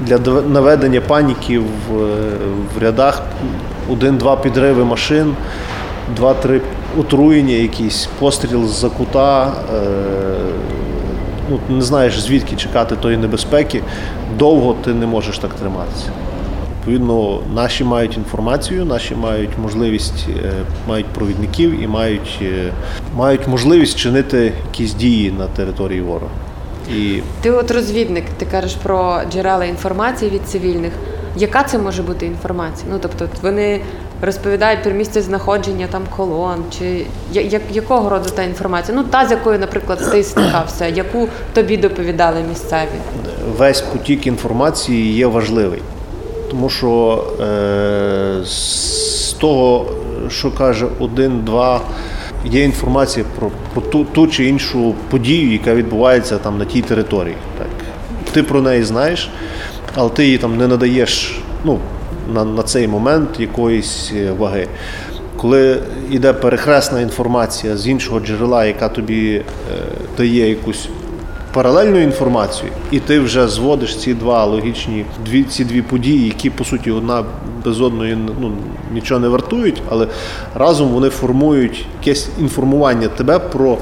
для 0.00 0.18
наведення 0.42 1.00
паніки 1.00 1.58
в, 1.58 1.64
в 2.76 2.78
рядах 2.80 3.22
один-два 3.90 4.36
підриви 4.36 4.84
машин, 4.84 5.34
два-три 6.16 6.60
отруєння, 6.98 7.54
якісь 7.54 8.08
постріл 8.18 8.66
з-за 8.66 8.88
кута. 8.88 9.52
Е, 9.74 9.80
ну, 11.50 11.58
не 11.76 11.82
знаєш 11.82 12.20
звідки 12.20 12.56
чекати 12.56 12.96
тої 12.96 13.16
небезпеки. 13.16 13.82
Довго 14.38 14.76
ти 14.84 14.94
не 14.94 15.06
можеш 15.06 15.38
так 15.38 15.54
триматися. 15.54 16.10
Відповідно, 16.88 17.40
наші 17.54 17.84
мають 17.84 18.16
інформацію, 18.16 18.84
наші 18.84 19.14
мають 19.14 19.50
можливість, 19.62 20.26
е, 20.44 20.52
мають 20.88 21.06
провідників 21.06 21.82
і 21.82 21.86
мають, 21.86 22.38
е, 22.42 22.72
мають 23.16 23.48
можливість 23.48 23.98
чинити 23.98 24.52
якісь 24.66 24.94
дії 24.94 25.30
на 25.38 25.46
території 25.46 26.00
ворога. 26.00 26.32
І 26.96 27.20
Ти 27.42 27.50
от 27.50 27.70
розвідник, 27.70 28.24
ти 28.36 28.46
кажеш 28.46 28.74
про 28.74 29.20
джерела 29.30 29.64
інформації 29.64 30.30
від 30.30 30.42
цивільних. 30.48 30.92
яка 31.36 31.62
це 31.62 31.78
може 31.78 32.02
бути 32.02 32.26
інформація? 32.26 32.88
Ну 32.92 32.98
тобто, 33.02 33.28
вони 33.42 33.80
розповідають 34.22 34.82
про 34.82 34.92
місце 34.92 35.22
знаходження 35.22 35.86
там 35.90 36.02
колон, 36.16 36.64
чи 36.78 37.06
я- 37.32 37.42
як, 37.42 37.62
якого 37.72 38.08
роду 38.08 38.30
та 38.30 38.42
інформація? 38.42 38.96
Ну 38.98 39.04
та 39.04 39.26
з 39.26 39.30
якою, 39.30 39.58
наприклад, 39.58 40.08
ти 40.12 40.22
стикався, 40.22 40.86
яку 40.86 41.28
тобі 41.52 41.76
доповідали 41.76 42.36
місцеві. 42.48 42.88
весь 43.58 43.80
потік 43.80 44.26
інформації 44.26 45.14
є 45.14 45.26
важливий. 45.26 45.80
Тому 46.50 46.68
що 46.68 47.24
е, 47.40 48.44
з 48.44 49.32
того, 49.32 49.86
що 50.28 50.50
каже 50.50 50.86
один, 50.98 51.40
два, 51.40 51.80
є 52.44 52.64
інформація 52.64 53.26
про, 53.38 53.50
про 53.72 53.82
ту, 53.82 54.04
ту 54.04 54.26
чи 54.26 54.44
іншу 54.44 54.94
подію, 55.10 55.52
яка 55.52 55.74
відбувається 55.74 56.38
там 56.38 56.58
на 56.58 56.64
тій 56.64 56.82
території. 56.82 57.36
Так. 57.58 57.66
Ти 58.32 58.42
про 58.42 58.62
неї 58.62 58.84
знаєш, 58.84 59.30
але 59.94 60.10
ти 60.10 60.24
її 60.24 60.38
там 60.38 60.56
не 60.56 60.66
надаєш 60.66 61.40
ну, 61.64 61.78
на, 62.34 62.44
на 62.44 62.62
цей 62.62 62.88
момент 62.88 63.40
якоїсь 63.40 64.12
е, 64.16 64.32
ваги. 64.32 64.66
Коли 65.36 65.82
йде 66.10 66.32
перехресна 66.32 67.00
інформація 67.00 67.76
з 67.76 67.88
іншого 67.88 68.20
джерела, 68.20 68.64
яка 68.64 68.88
тобі 68.88 69.34
е, 69.34 69.42
дає 70.16 70.48
якусь 70.48 70.88
паралельну 71.52 72.00
інформацію, 72.00 72.72
і 72.90 73.00
ти 73.00 73.20
вже 73.20 73.48
зводиш 73.48 73.96
ці 73.96 74.14
два 74.14 74.44
логічні 74.44 75.04
дві 75.26 75.44
ці 75.44 75.64
дві 75.64 75.82
події, 75.82 76.26
які 76.26 76.50
по 76.50 76.64
суті 76.64 76.90
одна 76.90 77.24
без 77.64 77.80
одної 77.80 78.18
ну, 78.40 78.52
нічого 78.94 79.20
не 79.20 79.28
вартують, 79.28 79.82
але 79.90 80.06
разом 80.54 80.88
вони 80.88 81.08
формують 81.08 81.86
якесь 82.00 82.28
інформування 82.38 83.08
тебе 83.08 83.38
про 83.38 83.78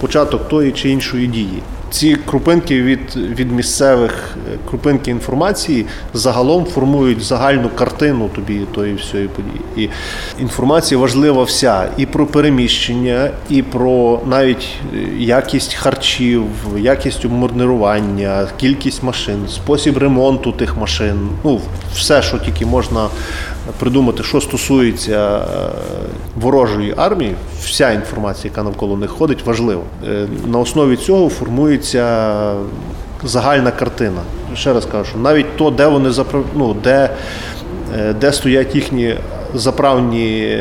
початок 0.00 0.48
тої 0.48 0.72
чи 0.72 0.90
іншої 0.90 1.26
дії. 1.26 1.62
Ці 1.90 2.16
крупинки 2.16 2.82
від, 2.82 3.16
від 3.16 3.52
місцевих 3.52 4.36
е, 4.52 4.58
крупинки 4.68 5.10
інформації 5.10 5.86
загалом 6.14 6.64
формують 6.64 7.22
загальну 7.22 7.68
картину 7.68 8.30
тобі 8.34 8.60
тої 8.74 8.94
всієї 8.94 9.28
події. 9.28 9.60
І 9.76 9.88
інформація 10.40 11.00
важлива 11.00 11.42
вся 11.42 11.88
і 11.96 12.06
про 12.06 12.26
переміщення, 12.26 13.30
і 13.48 13.62
про 13.62 14.20
навіть 14.26 14.68
е, 14.94 14.98
якість 15.18 15.74
харчів, 15.74 16.44
якість 16.78 17.24
обмурнирування, 17.24 18.48
кількість 18.60 19.02
машин, 19.02 19.48
спосіб 19.48 19.98
ремонту 19.98 20.52
тих 20.52 20.76
машин. 20.76 21.28
Ну, 21.44 21.60
все, 21.94 22.22
що 22.22 22.38
тільки 22.38 22.66
можна 22.66 23.08
придумати, 23.78 24.22
що 24.22 24.40
стосується 24.40 25.38
е, 25.38 25.42
ворожої 26.36 26.94
армії, 26.96 27.34
вся 27.62 27.90
інформація, 27.92 28.50
яка 28.50 28.62
навколо 28.62 28.96
них 28.96 29.10
ходить, 29.10 29.46
важлива. 29.46 29.82
Е, 30.08 30.26
На 30.46 30.58
основі 30.58 30.96
цього 30.96 31.28
формується 31.28 32.54
загальна 33.24 33.70
картина. 33.70 34.20
Ще 34.54 34.72
раз 34.72 34.86
кажу, 34.86 35.18
навіть 35.18 35.56
то, 35.56 35.70
де 35.70 35.86
вони 35.86 36.10
запра... 36.10 36.40
ну, 36.54 36.76
де, 36.84 37.10
е, 37.98 38.14
де 38.20 38.32
стоять 38.32 38.74
їхні 38.74 39.14
заправні 39.54 40.56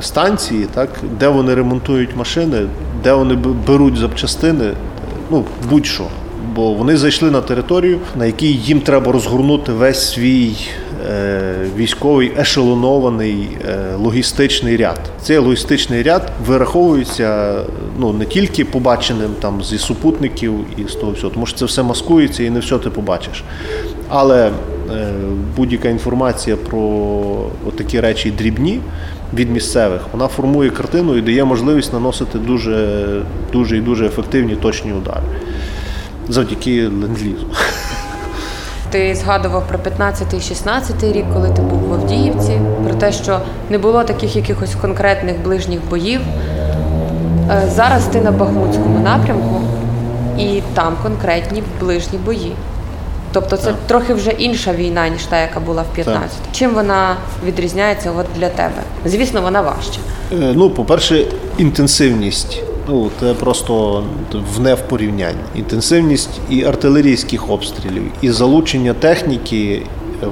станції, 0.00 0.66
так, 0.74 0.88
де 1.18 1.28
вони 1.28 1.54
ремонтують 1.54 2.16
машини, 2.16 2.58
де 3.04 3.12
вони 3.12 3.34
беруть 3.66 3.96
запчастини, 3.96 4.70
ну 5.30 5.44
будь-що. 5.70 6.04
Бо 6.54 6.72
вони 6.72 6.96
зайшли 6.96 7.30
на 7.30 7.40
територію, 7.40 7.98
на 8.18 8.26
якій 8.26 8.52
їм 8.52 8.80
треба 8.80 9.12
розгорнути 9.12 9.72
весь 9.72 10.12
свій 10.12 10.56
військовий 11.76 12.32
ешелонований 12.38 13.48
е, 13.68 13.94
логістичний 13.96 14.76
ряд. 14.76 14.98
Цей 15.22 15.38
логістичний 15.38 16.02
ряд 16.02 16.32
вираховується 16.46 17.58
ну 17.98 18.12
не 18.12 18.24
тільки 18.24 18.64
побаченим 18.64 19.30
там 19.40 19.62
зі 19.62 19.78
супутників 19.78 20.54
і 20.76 20.88
з 20.88 20.94
того 20.94 21.12
всього, 21.12 21.32
тому 21.32 21.46
що 21.46 21.58
це 21.58 21.64
все 21.64 21.82
маскується 21.82 22.42
і 22.42 22.50
не 22.50 22.60
все 22.60 22.78
ти 22.78 22.90
побачиш. 22.90 23.44
Але 24.08 24.46
е, 24.46 24.52
будь-яка 25.56 25.88
інформація 25.88 26.56
про 26.56 27.46
такі 27.76 28.00
речі 28.00 28.30
дрібні 28.30 28.80
від 29.34 29.50
місцевих, 29.50 30.00
вона 30.12 30.28
формує 30.28 30.70
картину 30.70 31.16
і 31.16 31.22
дає 31.22 31.44
можливість 31.44 31.92
наносити 31.92 32.38
дуже, 32.38 33.06
дуже 33.52 33.76
і 33.76 33.80
дуже 33.80 34.06
ефективні 34.06 34.56
точні 34.56 34.92
удари 34.92 35.22
завдяки 36.28 36.88
ленд-лізу. 36.88 37.46
Ти 38.92 39.14
згадував 39.14 39.64
про 39.68 39.78
15-16 39.78 41.12
рік, 41.12 41.24
коли 41.34 41.48
ти 41.50 41.62
був 41.62 41.78
в 41.78 41.92
Авдіївці, 41.94 42.60
про 42.84 42.94
те, 42.94 43.12
що 43.12 43.40
не 43.70 43.78
було 43.78 44.04
таких 44.04 44.36
якихось 44.36 44.74
конкретних 44.80 45.36
ближніх 45.44 45.80
боїв. 45.90 46.20
Е, 47.50 47.62
Зараз 47.74 48.04
ти 48.04 48.20
на 48.20 48.30
Бахмутському 48.30 48.98
напрямку, 48.98 49.60
і 50.38 50.62
там 50.74 50.96
конкретні 51.02 51.62
ближні 51.80 52.18
бої. 52.18 52.52
Тобто 53.32 53.56
це 53.56 53.66
Так. 53.66 53.74
трохи 53.86 54.14
вже 54.14 54.30
інша 54.30 54.72
війна, 54.72 55.08
ніж 55.08 55.22
та, 55.22 55.40
яка 55.40 55.60
була 55.60 55.82
в 55.82 55.94
15. 55.94 56.30
Чим 56.52 56.70
вона 56.74 57.16
відрізняється 57.46 58.10
от 58.18 58.26
для 58.36 58.48
тебе? 58.48 58.82
Звісно, 59.06 59.42
вона 59.42 59.60
важча. 59.60 60.00
Е, 60.32 60.52
Ну, 60.54 60.70
по-перше, 60.70 61.24
інтенсивність. 61.58 62.62
Ну, 62.88 63.10
це 63.20 63.34
просто 63.34 64.04
вне 64.56 64.74
в 64.74 64.80
порівнянні. 64.80 65.38
Інтенсивність 65.56 66.40
і 66.50 66.64
артилерійських 66.64 67.50
обстрілів, 67.50 68.02
і 68.22 68.30
залучення 68.30 68.94
техніки, 68.94 69.82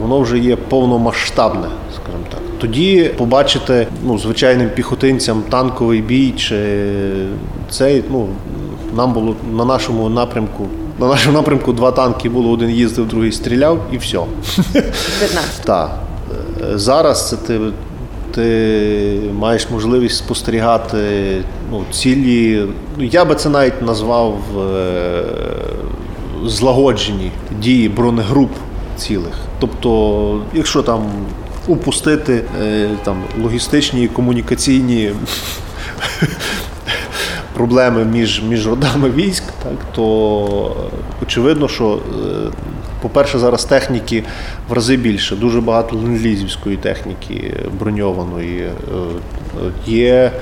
воно 0.02 0.20
вже 0.20 0.38
є 0.38 0.56
повномасштабне, 0.56 1.66
скажімо 1.94 2.24
так. 2.30 2.40
Тоді 2.60 3.10
побачити 3.16 3.86
ну, 4.04 4.18
звичайним 4.18 4.70
піхотинцям 4.70 5.42
танковий 5.48 6.02
бій 6.02 6.30
чи 6.36 6.56
цей, 7.70 8.04
ну, 8.10 8.28
нам 8.96 9.12
було 9.12 9.36
на 9.52 9.64
нашому 9.64 10.08
напрямку. 10.08 10.66
На 10.98 11.06
нашому 11.08 11.36
напрямку 11.36 11.72
два 11.72 11.90
танки 11.90 12.28
було, 12.28 12.50
один 12.50 12.70
їздив, 12.70 13.08
другий 13.08 13.32
стріляв, 13.32 13.78
і 13.92 13.98
все. 13.98 14.18
15. 14.72 15.60
Так. 15.64 15.98
Е, 16.72 16.78
Зараз 16.78 17.28
це 17.28 17.36
ти, 17.36 17.60
ти 18.34 19.20
маєш 19.38 19.70
можливість 19.70 20.16
спостерігати 20.16 20.98
ну, 21.70 21.84
цілі. 21.92 22.66
ну, 22.98 23.04
Я 23.04 23.24
би 23.24 23.34
це 23.34 23.48
навіть 23.48 23.82
назвав 23.82 24.38
е, 24.58 25.22
злагоджені 26.44 27.30
дії 27.60 27.88
бронегруп 27.88 28.50
цілих. 28.96 29.34
Тобто, 29.58 30.42
якщо 30.54 30.82
там 30.82 31.02
упустити 31.66 32.44
е, 32.62 32.88
там, 33.04 33.22
логістичні 33.42 34.04
і 34.04 34.08
комунікаційні 34.08 35.12
проблеми 37.54 38.04
між, 38.48 38.66
родами 38.66 39.10
військ, 39.10 39.44
то 39.94 40.76
е, 40.92 40.96
очевидно, 41.22 41.68
що, 41.68 41.98
по-перше, 43.02 43.38
зараз 43.38 43.64
техніки 43.64 44.24
в 44.68 44.72
рази 44.72 44.96
більше, 44.96 45.36
дуже 45.36 45.60
багато 45.60 45.96
ленд-лізівської 45.96 46.76
техніки 46.76 47.54
броньованої. 47.80 48.60
Е, 48.60 48.70
е, 49.56 49.70
Є 49.86 50.32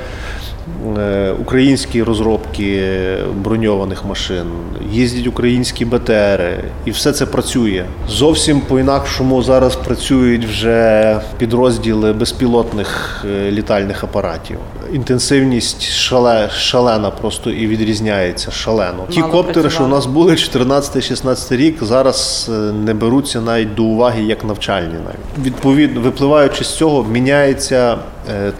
українські 1.41 2.03
розробки 2.03 2.99
броньованих 3.37 4.05
машин, 4.05 4.47
їздять 4.93 5.27
українські 5.27 5.85
БТРи, 5.85 6.65
і 6.85 6.91
все 6.91 7.13
це 7.13 7.27
працює. 7.27 7.85
Зовсім 8.09 8.61
по-інакшому 8.61 9.43
зараз 9.43 9.77
працюють 9.77 10.45
вже 10.45 11.21
підрозділи 11.39 12.13
безпілотних 12.13 13.25
е, 13.31 13.51
літальних 13.51 14.05
апаратів. 14.05 14.59
Інтенсивність 14.93 15.83
шале, 15.83 16.51
шалена 16.51 17.11
просто 17.11 17.51
і 17.51 17.67
відрізняється 17.67 18.51
шалено. 18.51 19.05
Ті 19.11 19.21
Мало 19.21 19.33
коптери, 19.33 19.71
що 19.71 19.85
у 19.85 19.89
нас 19.89 20.07
були 20.07 20.33
14-16 20.33 21.57
рік, 21.57 21.85
зараз 21.85 22.51
е, 22.53 22.73
не 22.73 22.95
беруться 22.95 23.41
навіть 23.41 23.75
до 23.75 23.85
уваги 23.85 24.23
як 24.23 24.45
навчальні. 24.45 24.95
Навіть 25.05 25.47
відповідно, 25.47 26.01
випливаючи 26.01 26.65
з 26.65 26.77
цього, 26.77 27.05
міняється 27.05 27.93
е, 27.95 27.99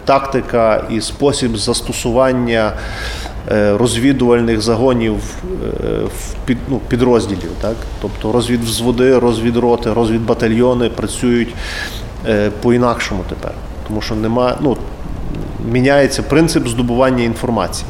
тактика 0.05 0.83
і 0.89 1.01
спосіб 1.01 1.57
застосування 1.57 2.73
е, 3.51 3.77
розвідувальних 3.77 4.61
загонів 4.61 5.15
е, 5.83 5.87
під, 6.45 6.57
ну, 6.69 6.79
підрозділів. 6.87 7.51
Так? 7.61 7.75
Тобто 8.01 8.31
розвідвзводи, 8.31 9.19
розвідроти, 9.19 9.93
розвідбатальйони 9.93 10.89
працюють 10.89 11.55
е, 12.27 12.51
по-інакшому 12.61 13.23
тепер. 13.29 13.51
Тому 13.87 14.01
що 14.01 14.15
немає, 14.15 14.55
ну, 14.61 14.77
міняється 15.71 16.23
принцип 16.23 16.67
здобування 16.67 17.23
інформації. 17.23 17.89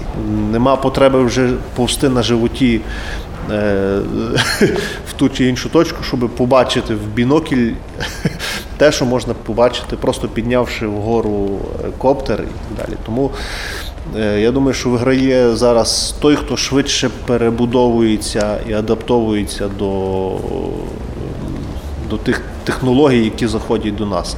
Нема 0.52 0.76
потреби 0.76 1.24
вже 1.24 1.50
повсти 1.76 2.10
на 2.10 2.24
животі 2.24 2.82
е, 3.52 4.00
в 5.10 5.14
ту 5.16 5.30
чи 5.30 5.46
іншу 5.46 5.70
точку, 5.70 6.04
щоб 6.04 6.30
побачити 6.30 6.96
в 6.96 7.08
бінокль 7.16 7.70
те, 8.80 8.92
що 8.92 9.06
можна 9.06 9.34
побачити, 9.34 9.96
просто 9.96 10.28
піднявши 10.28 10.88
вгору 10.88 11.60
е, 11.84 11.88
коптер 11.98 12.42
і 12.42 12.76
так 12.76 12.88
далі. 12.88 12.98
Тому 13.06 13.32
е, 14.18 14.40
я 14.40 14.52
думаю, 14.52 14.74
що 14.74 14.90
виграє 14.90 15.56
зараз 15.56 16.16
той, 16.20 16.36
хто 16.36 16.58
швидше 16.58 17.10
перебудовується 17.26 18.58
і 18.70 18.74
адаптовується 18.74 19.68
до, 19.68 20.32
до 22.10 22.18
тих 22.18 22.42
технологій, 22.64 23.24
які 23.24 23.48
заходять 23.48 23.96
до 23.96 24.06
нас. 24.06 24.36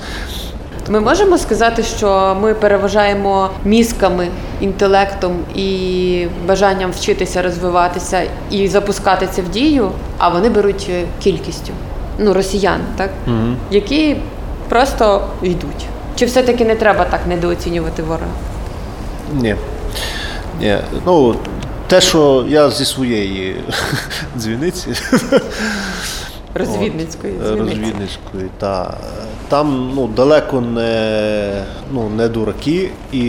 Ми 0.89 0.99
можемо 0.99 1.38
сказати, 1.38 1.84
що 1.84 2.38
ми 2.41 2.54
переважаємо 2.54 3.49
мізками, 3.65 4.27
інтелектом 4.62 5.39
і 5.56 6.27
бажанням 6.47 6.91
вчитися, 6.91 7.41
розвиватися 7.41 8.21
і 8.51 8.67
запускати 8.67 9.27
це 9.32 9.41
в 9.41 9.49
дію, 9.49 9.91
а 10.17 10.30
вони 10.30 10.49
беруть 10.49 10.88
е, 10.89 11.04
кількістю. 11.23 11.73
Ну, 12.21 12.34
росіян, 12.34 12.79
так? 12.95 13.10
які 13.71 14.17
просто 14.69 15.27
йдуть. 15.41 15.86
Чи 16.15 16.25
все-таки 16.25 16.65
не 16.65 16.75
треба 16.75 17.05
так 17.05 17.27
недооцінювати 17.27 18.03
ворога? 18.03 18.31
Ні. 19.34 19.55
Ні. 20.60 20.77
Ну, 21.05 21.36
те, 21.88 22.01
що 22.01 22.45
я 22.49 22.69
зі 22.69 22.86
своєї 22.86 23.55
дзвіниці. 24.38 24.89
Розвідницької 26.53 27.34
От. 27.45 27.60
Розвідницької, 27.60 28.49
та. 28.57 28.97
Там 29.49 29.91
ну, 29.95 30.07
далеко 30.07 30.62
не, 30.62 31.63
ну, 31.91 32.10
не 32.10 32.27
дураки, 32.27 32.89
і 33.12 33.23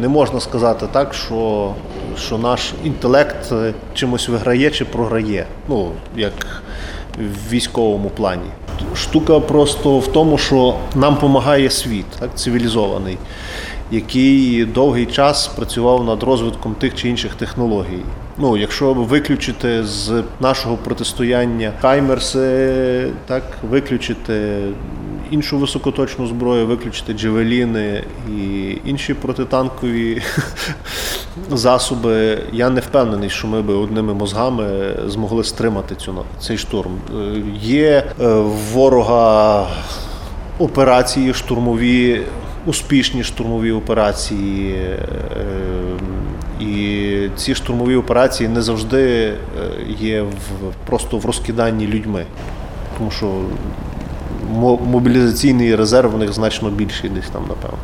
не 0.00 0.08
можна 0.08 0.40
сказати 0.40 0.86
так, 0.92 1.14
що, 1.14 1.72
що 2.18 2.38
наш 2.38 2.72
інтелект 2.84 3.52
чимось 3.94 4.28
виграє 4.28 4.70
чи 4.70 4.84
програє. 4.84 5.46
Ну, 5.68 5.90
як 6.16 6.32
в 7.20 7.52
військовому 7.52 8.10
плані. 8.10 8.50
Штука 8.94 9.40
просто 9.40 9.98
в 9.98 10.12
тому, 10.12 10.38
що 10.38 10.74
нам 10.94 11.14
допомагає 11.14 11.70
світ, 11.70 12.06
так, 12.18 12.30
цивілізований, 12.34 13.18
який 13.90 14.64
довгий 14.64 15.06
час 15.06 15.46
працював 15.46 16.04
над 16.04 16.22
розвитком 16.22 16.74
тих 16.74 16.94
чи 16.94 17.08
інших 17.08 17.34
технологій. 17.34 18.02
Ну, 18.38 18.56
якщо 18.56 18.94
виключити 18.94 19.84
з 19.84 20.22
нашого 20.40 20.76
протистояння 20.76 21.72
хаймерси, 21.80 23.06
так, 23.26 23.42
виключити 23.70 24.58
іншу 25.30 25.58
високоточну 25.58 26.26
зброю, 26.26 26.66
виключити 26.66 27.12
джевеліни 27.12 28.04
і 28.38 28.76
інші 28.84 29.14
протитанкові 29.14 30.22
засоби, 31.50 32.38
я 32.52 32.70
не 32.70 32.80
впевнений, 32.80 33.30
що 33.30 33.48
ми 33.48 33.62
би 33.62 33.74
одними 33.74 34.14
мозгами 34.14 34.96
змогли 35.06 35.44
стримати 35.44 35.94
цю 35.94 36.24
цей 36.40 36.58
штурм. 36.58 36.90
Е, 37.14 37.42
Є 37.62 38.04
е, 38.20 38.26
ворога 38.72 39.66
операції 40.58 41.34
штурмові, 41.34 42.22
успішні 42.66 43.24
штурмові 43.24 43.72
операції. 43.72 44.74
е, 44.74 44.96
І 46.60 47.28
ці 47.36 47.54
штурмові 47.54 47.96
операції 47.96 48.48
не 48.48 48.62
завжди 48.62 49.34
є 50.00 50.22
в, 50.22 50.28
просто 50.86 51.18
в 51.18 51.26
розкиданні 51.26 51.86
людьми. 51.86 52.24
Тому 52.98 53.10
що 53.10 53.26
мобілізаційний 54.86 55.76
резерв 55.76 56.14
у 56.14 56.18
них 56.18 56.32
значно 56.32 56.70
більший 56.70 57.10
десь 57.10 57.28
там, 57.32 57.42
напевно. 57.48 57.78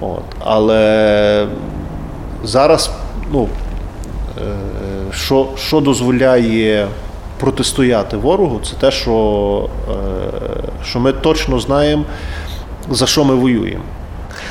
От. 0.00 0.22
Але 0.44 1.46
зараз, 2.44 2.90
ну, 3.32 3.48
е, 4.38 4.42
що, 5.12 5.48
що 5.56 5.80
дозволяє 5.80 6.88
протистояти 7.40 8.16
ворогу, 8.16 8.60
це 8.64 8.76
те, 8.76 8.90
що, 8.90 9.68
е, 9.90 9.94
що 10.84 11.00
ми 11.00 11.12
точно 11.12 11.60
знаємо, 11.60 12.04
за 12.90 13.06
що 13.06 13.24
ми 13.24 13.34
воюємо. 13.34 13.84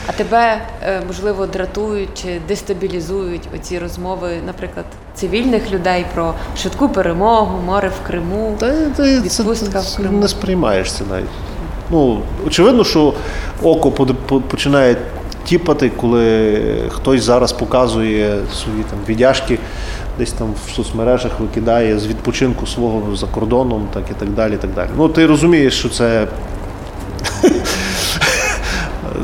А 0.08 0.12
тебе, 0.12 0.62
е, 0.84 1.02
можливо, 1.08 1.46
дратують 1.46 2.10
чи 2.22 2.41
дестабілізують 2.48 3.41
оці 3.56 3.80
розмови, 3.80 4.30
наприклад, 4.46 4.86
цивільних 5.15 5.72
людей 5.72 6.06
про 6.13 6.34
швидку 6.58 6.89
перемогу, 6.89 7.60
море 7.65 7.91
в 8.04 8.08
Криму. 8.08 8.56
Та, 8.60 8.72
та, 8.72 8.93
це, 8.96 9.22
Відпустка 9.22 9.80
в 9.80 9.86
це 9.86 9.98
Криму. 9.98 10.17
не 10.20 10.28
сприймаєш 10.28 10.91
це 10.91 11.04
навіть. 11.10 11.30
Ну, 11.91 12.22
очевидно, 12.48 12.84
що 12.84 13.13
око 13.63 13.91
починає 14.48 14.96
тіпати, 15.46 15.91
коли 15.98 16.62
хтось 16.89 17.24
зараз 17.24 17.52
показує 17.54 18.38
свої 18.54 18.84
там 18.89 19.00
віддяжки, 19.10 19.60
десь 20.17 20.32
там 20.32 20.54
в 20.67 20.72
соцмережах 20.76 21.39
викидає 21.39 22.00
з 22.00 22.08
відпочинку 22.08 22.67
свого 22.67 23.15
за 23.15 23.28
кордоном, 23.28 23.88
так 23.93 24.04
і 24.12 24.13
так 24.20 24.30
далі. 24.30 24.58
Так 24.58 24.74
далі. 24.74 24.89
Ну, 24.98 25.10
ти 25.10 25.26
розумієш, 25.26 25.80
що 25.80 25.89
це 25.89 26.28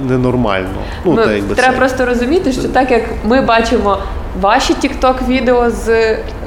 ненормально. 0.10 0.68
Ну, 1.06 1.14
Ну, 1.14 1.34
якби 1.34 1.56
треба 1.56 1.74
це. 1.74 1.80
просто 1.80 2.06
розуміти, 2.06 2.52
що 2.52 2.64
так 2.64 2.92
як 2.92 3.04
ми 3.24 3.42
бачимо 3.42 3.98
ваші 4.42 4.74
тікток 4.74 5.16
відео 5.28 5.70
з 5.70 5.90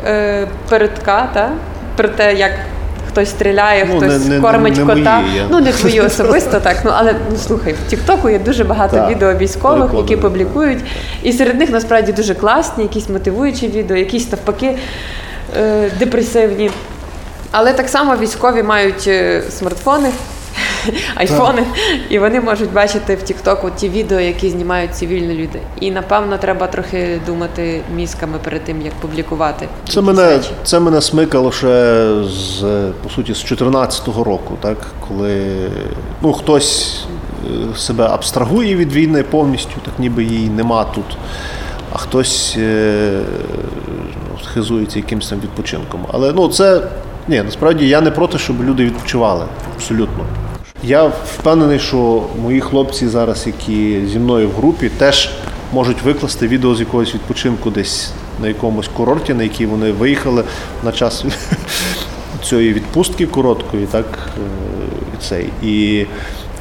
е, 0.06 0.48
передка, 0.68 1.28
та? 1.34 1.50
про 1.96 2.08
те, 2.08 2.34
як 2.34 2.50
хтось 3.08 3.30
стріляє, 3.30 3.86
Ну, 3.90 3.96
хтось 3.98 4.26
не- 4.26 4.34
не- 4.34 4.40
кормить 4.40 4.76
не 4.76 4.82
кота. 4.94 5.20
мої, 5.20 5.36
я- 5.36 5.46
Ну 5.50 5.60
не 5.60 5.72
твої 5.72 6.00
особисто, 6.06 6.60
так. 6.60 6.76
Ну 6.84 6.90
але 6.94 7.14
ну 7.30 7.36
слухай, 7.36 7.72
в 7.86 7.90
Тіктоку 7.90 8.30
є 8.30 8.38
дуже 8.38 8.64
багато 8.64 8.96
Так, 8.96 9.10
відео 9.10 9.34
військових, 9.34 9.90
які 9.96 10.16
публікують. 10.16 10.78
І 11.22 11.32
серед 11.32 11.58
них 11.58 11.70
насправді 11.70 12.12
дуже 12.12 12.34
класні, 12.34 12.82
якісь 12.82 13.08
мотивуючі 13.08 13.68
відео, 13.68 13.96
якісь 13.96 14.32
навпаки 14.32 14.76
е, 15.56 15.90
депресивні. 15.98 16.70
Але 17.50 17.72
так 17.72 17.88
само 17.88 18.16
військові 18.16 18.62
мають 18.62 19.04
е, 19.06 19.42
смартфони, 19.50 20.08
айфони, 21.14 21.64
і 22.08 22.18
вони 22.18 22.40
можуть 22.40 22.72
бачити 22.72 23.14
в 23.14 23.22
Тіктоку 23.22 23.70
ті 23.76 23.88
відео, 23.88 24.20
які 24.20 24.50
знімають 24.50 24.94
цивільні 24.94 25.34
люди. 25.34 25.60
І 25.80 25.90
напевно 25.90 26.38
треба 26.38 26.66
трохи 26.66 27.20
думати 27.26 27.82
мізками 27.94 28.38
перед 28.44 28.64
тим, 28.64 28.82
як 28.82 28.94
публікувати. 28.94 29.68
Це 29.88 30.00
мене, 30.00 30.26
речі. 30.26 30.50
це 30.64 30.80
мене 30.80 31.00
смикало 31.00 31.52
ще 31.52 32.06
з 32.22 32.60
по 33.02 33.10
суті 33.10 33.34
з 33.34 33.52
14-го 33.52 34.24
року, 34.24 34.54
так 34.60 34.78
коли 35.08 35.46
ну 36.22 36.32
хтось 36.32 37.04
е, 37.44 37.78
себе 37.78 38.04
абстрагує 38.04 38.76
від 38.76 38.92
війни 38.92 39.22
повністю, 39.22 39.74
так 39.84 39.94
ніби 39.98 40.24
її 40.24 40.48
нема 40.48 40.84
тут, 40.84 41.04
а 41.92 41.98
хтось 41.98 42.54
е, 42.58 43.20
ну, 44.32 44.38
хизується 44.54 44.98
якимось 44.98 45.28
там 45.28 45.40
відпочинком. 45.40 46.00
Але 46.12 46.32
ну 46.32 46.48
це 46.48 46.82
ні, 47.28 47.42
насправді 47.42 47.88
я 47.88 48.00
не 48.00 48.10
проти, 48.10 48.38
щоб 48.38 48.64
люди 48.64 48.84
відпочивали. 48.84 49.44
Абсолютно. 49.76 50.24
Я 50.86 51.04
впевнений, 51.06 51.78
що 51.78 52.22
мої 52.42 52.60
хлопці 52.60 53.08
зараз, 53.08 53.46
які 53.46 54.06
зі 54.06 54.18
мною 54.18 54.48
в 54.48 54.52
групі, 54.52 54.88
теж 54.88 55.30
можуть 55.72 56.02
викласти 56.02 56.48
відео 56.48 56.74
з 56.74 56.80
якогось 56.80 57.14
відпочинку 57.14 57.70
десь 57.70 58.10
на 58.40 58.48
якомусь 58.48 58.88
курорті, 58.88 59.34
на 59.34 59.42
який 59.42 59.66
вони 59.66 59.92
виїхали 59.92 60.44
на 60.84 60.92
час 60.92 61.24
цієї 62.44 62.72
відпустки 62.72 63.26
короткої, 63.26 63.86
так 63.86 64.04
е, 64.16 64.40
цей. 65.20 65.48
І 65.62 66.06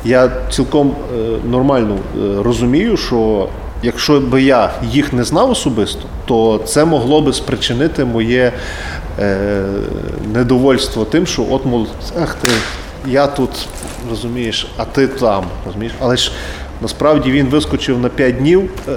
я 0.06 0.32
цілком 0.52 0.92
е, 0.92 1.18
нормально 1.50 1.96
е, 1.96 2.44
розумію, 2.44 2.98
що 2.98 3.50
якщо 3.84 4.20
би 4.20 4.42
я 4.42 4.72
їх 4.92 5.14
не 5.14 5.24
знав 5.24 5.50
особисто, 5.50 6.02
то 6.26 6.62
це 6.66 6.86
могло 6.86 7.22
би 7.22 7.34
спричинити 7.34 8.06
моє 8.06 8.54
недовольство 10.34 11.06
тим, 11.06 11.26
що 11.26 11.46
от 11.50 11.66
мол, 11.66 11.88
ах 12.22 12.36
ти, 12.36 12.50
я 13.08 13.28
тут 13.28 13.68
розумієш, 14.10 14.68
а 14.78 14.86
ти 14.86 15.08
там, 15.08 15.44
розумієш? 15.66 15.94
Але 16.00 16.18
ж 16.18 16.32
насправді 16.82 17.32
він 17.32 17.48
вискочив 17.48 18.00
на 18.00 18.10
5 18.10 18.38
днів. 18.38 18.70
е, 18.88 18.92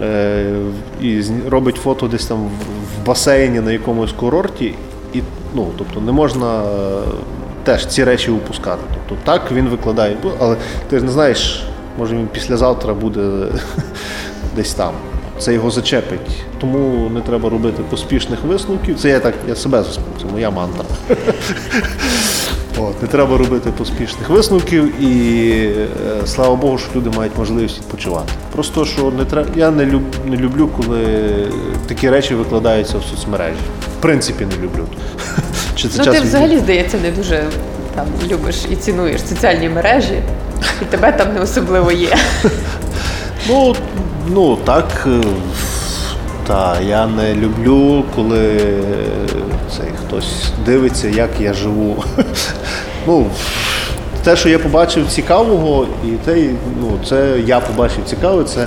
е, 0.02 0.54
і 1.00 1.22
робить 1.48 1.76
фото 1.76 2.08
десь 2.08 2.26
там 2.26 2.44
в- 2.46 3.06
басейні 3.06 3.60
на 3.60 3.72
якомусь 3.72 4.12
курорті, 4.12 4.74
і 5.14 5.22
ну, 5.54 5.70
тобто 5.78 6.00
не 6.00 6.12
можна 6.12 6.62
е, 6.62 7.00
теж 7.64 7.86
ці 7.86 8.04
речі 8.04 8.30
упускати. 8.30 8.82
Тобто 9.08 9.24
так 9.24 9.52
він 9.52 9.68
викладає, 9.68 10.16
але 10.40 10.56
ти 10.88 10.98
ж 10.98 11.04
не 11.04 11.12
знаєш, 11.12 11.64
може 11.98 12.16
він 12.16 12.26
післязавтра 12.26 12.94
буде 12.94 13.46
десь 14.56 14.74
там. 14.74 14.92
Це 15.38 15.54
його 15.54 15.70
зачепить. 15.70 16.44
Тому 16.60 17.10
не 17.10 17.20
треба 17.20 17.50
робити 17.50 17.82
поспішних 17.90 18.38
висновків. 18.44 18.98
Це 19.00 19.08
я 19.08 19.20
так, 19.20 19.34
я 19.48 19.54
себе 19.56 19.84
це 20.22 20.26
моя 20.32 20.50
мантра. 20.50 20.84
От, 22.78 23.02
не 23.02 23.08
треба 23.08 23.38
робити 23.38 23.70
поспішних 23.78 24.28
висновків, 24.28 25.02
і 25.02 25.50
е, 25.66 25.86
слава 26.26 26.56
Богу, 26.56 26.78
що 26.78 26.88
люди 26.96 27.10
мають 27.16 27.32
можливість 27.38 27.78
відпочивати. 27.78 28.32
Просто 28.52 28.84
що 28.84 29.10
не 29.10 29.24
треба. 29.24 29.48
Я 29.56 29.70
не, 29.70 29.86
люб, 29.86 30.02
не 30.26 30.36
люблю, 30.36 30.68
коли 30.76 31.06
такі 31.86 32.10
речі 32.10 32.34
викладаються 32.34 32.98
в 32.98 33.02
соцмережі. 33.02 33.56
В 33.98 34.02
принципі, 34.02 34.46
не 34.56 34.64
люблю. 34.64 34.86
Чи 35.74 35.88
це 35.88 35.98
Ну, 35.98 36.04
час 36.04 36.14
ти 36.16 36.20
взагалі, 36.20 36.58
здається, 36.58 36.98
не 37.02 37.10
дуже 37.10 37.44
там 37.94 38.06
любиш 38.30 38.56
і 38.70 38.76
цінуєш 38.76 39.20
соціальні 39.28 39.68
мережі, 39.68 40.22
і 40.82 40.84
тебе 40.84 41.12
там 41.12 41.34
не 41.34 41.40
особливо 41.40 41.92
є. 41.92 42.16
Ну, 43.48 43.74
ну 44.28 44.56
так. 44.56 45.08
Та 46.46 46.80
я 46.80 47.06
не 47.06 47.34
люблю, 47.34 48.04
коли 48.16 48.56
е, 48.56 48.82
цей 49.76 49.86
хтось 50.06 50.52
дивиться, 50.66 51.08
як 51.08 51.30
я 51.40 51.52
живу. 51.52 52.04
Ну, 53.06 53.26
те, 54.22 54.36
що 54.36 54.48
я 54.48 54.58
побачив 54.58 55.06
цікавого, 55.08 55.86
і 56.04 56.08
те, 56.08 56.48
ну, 56.80 56.98
це 57.08 57.40
я 57.46 57.60
побачив 57.60 58.04
цікаве, 58.06 58.44
це 58.44 58.60
е, 58.60 58.66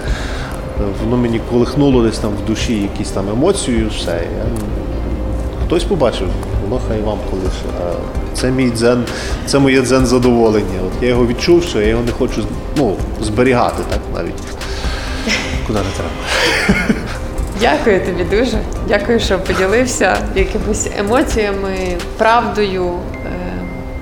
воно 1.04 1.18
мені 1.18 1.42
колихнуло 1.52 2.04
десь 2.04 2.18
там 2.18 2.32
в 2.44 2.48
душі 2.48 2.82
якісь 2.82 3.10
там 3.10 3.30
емоції, 3.30 3.88
все. 3.98 4.12
Я, 4.12 4.46
хтось 5.66 5.84
побачив, 5.84 6.28
воно 6.64 6.82
хай 6.88 7.02
вам 7.02 7.18
колише. 7.32 7.98
Це 8.34 8.52
мій 8.52 8.72
дзен, 8.72 9.04
це 9.46 9.60
моє 9.60 9.82
дзен 9.82 10.06
задоволення. 10.06 10.80
От 10.88 11.04
я 11.04 11.10
його 11.10 11.28
відчув, 11.28 11.64
що 11.64 11.82
я 11.82 11.88
його 11.88 12.04
не 12.04 12.12
хочу 12.12 12.44
ну, 12.78 12.96
зберігати 13.22 13.84
так 13.90 14.00
навіть. 14.16 14.44
Куди 15.68 15.80
не 15.80 15.86
треба. 15.96 16.12
Дякую 17.60 18.06
тобі 18.06 18.24
дуже. 18.24 18.58
Дякую, 18.88 19.20
що 19.20 19.40
поділився 19.40 20.18
якимись 20.36 20.90
емоціями, 20.98 21.98
правдою, 22.18 22.86
е, 22.86 23.30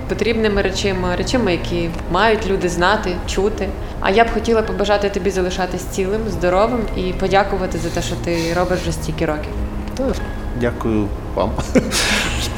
потрібними 0.10 0.62
речима, 0.62 1.16
речима, 1.16 1.52
які 1.52 1.90
мають 2.12 2.48
люди 2.48 2.70
знати, 2.70 3.12
чути. 3.28 3.68
А 4.00 4.10
я 4.10 4.24
б 4.24 4.28
хотіла 4.34 4.62
побажати 4.62 5.10
тобі 5.10 5.30
залишатись 5.30 5.82
цілим, 5.82 6.22
здоровим 6.30 6.80
і 6.98 7.02
подякувати 7.02 7.78
за 7.78 7.90
те, 7.90 8.02
що 8.02 8.16
ти 8.16 8.38
робиш 8.58 8.80
вже 8.80 8.92
стільки 8.92 9.26
років. 9.26 9.52
Дякую 10.62 11.08
вам. 11.36 11.52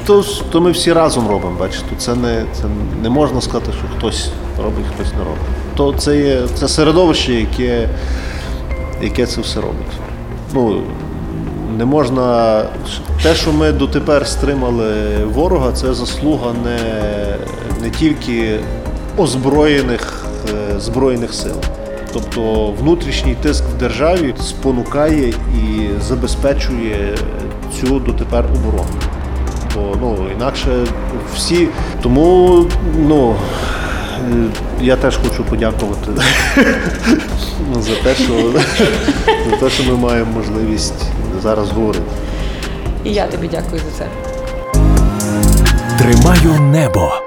То, 0.05 0.23
то 0.51 0.61
ми 0.61 0.71
всі 0.71 0.93
разом 0.93 1.27
робимо, 1.27 1.55
бачите. 1.59 1.95
Це 1.97 2.15
не, 2.15 2.45
це 2.53 2.63
не 3.01 3.09
можна 3.09 3.41
сказати, 3.41 3.71
що 3.71 3.97
хтось 3.97 4.29
робить, 4.63 4.85
хтось 4.95 5.13
не 5.13 5.19
робить. 5.19 5.41
То 5.75 5.93
це 5.93 6.17
є 6.17 6.41
це 6.55 6.67
середовище, 6.67 7.33
яке, 7.33 7.89
яке 9.01 9.25
це 9.25 9.41
все 9.41 9.61
робить. 9.61 10.06
Ну, 10.53 10.81
не 11.77 11.85
можна. 11.85 12.63
Те, 13.23 13.35
що 13.35 13.53
ми 13.53 13.71
дотепер 13.71 14.27
стримали 14.27 14.93
ворога, 15.33 15.71
це 15.71 15.93
заслуга 15.93 16.53
не, 16.63 16.79
не 17.81 17.89
тільки 17.89 18.59
озброєних 19.17 20.25
е, 20.49 20.79
збройних 20.79 21.33
сил. 21.33 21.55
Тобто 22.13 22.71
внутрішній 22.79 23.35
тиск 23.35 23.63
в 23.63 23.77
державі 23.77 24.33
спонукає 24.41 25.27
і 25.29 25.89
забезпечує 26.01 27.17
цю 27.79 27.99
дотепер 27.99 28.45
оборону. 28.45 28.99
Бо 29.75 29.97
ну, 30.01 30.17
інакше 30.37 30.85
всі. 31.35 31.67
Тому 32.01 32.65
ну, 33.07 33.35
е, 34.31 34.47
я 34.81 34.95
теж 34.95 35.17
хочу 35.17 35.43
подякувати 35.43 36.11
за 37.79 37.95
те, 38.03 38.15
що, 38.15 38.51
за 39.49 39.57
те, 39.57 39.69
що 39.69 39.83
ми 39.83 39.97
маємо 39.97 40.31
можливість 40.31 41.03
зараз 41.43 41.71
говорити. 41.71 42.05
І 43.03 43.13
я 43.13 43.27
тобі 43.27 43.47
дякую 43.51 43.81
за 43.91 43.97
це. 43.97 44.07
Тримаю 45.97 46.61
небо. 46.61 47.26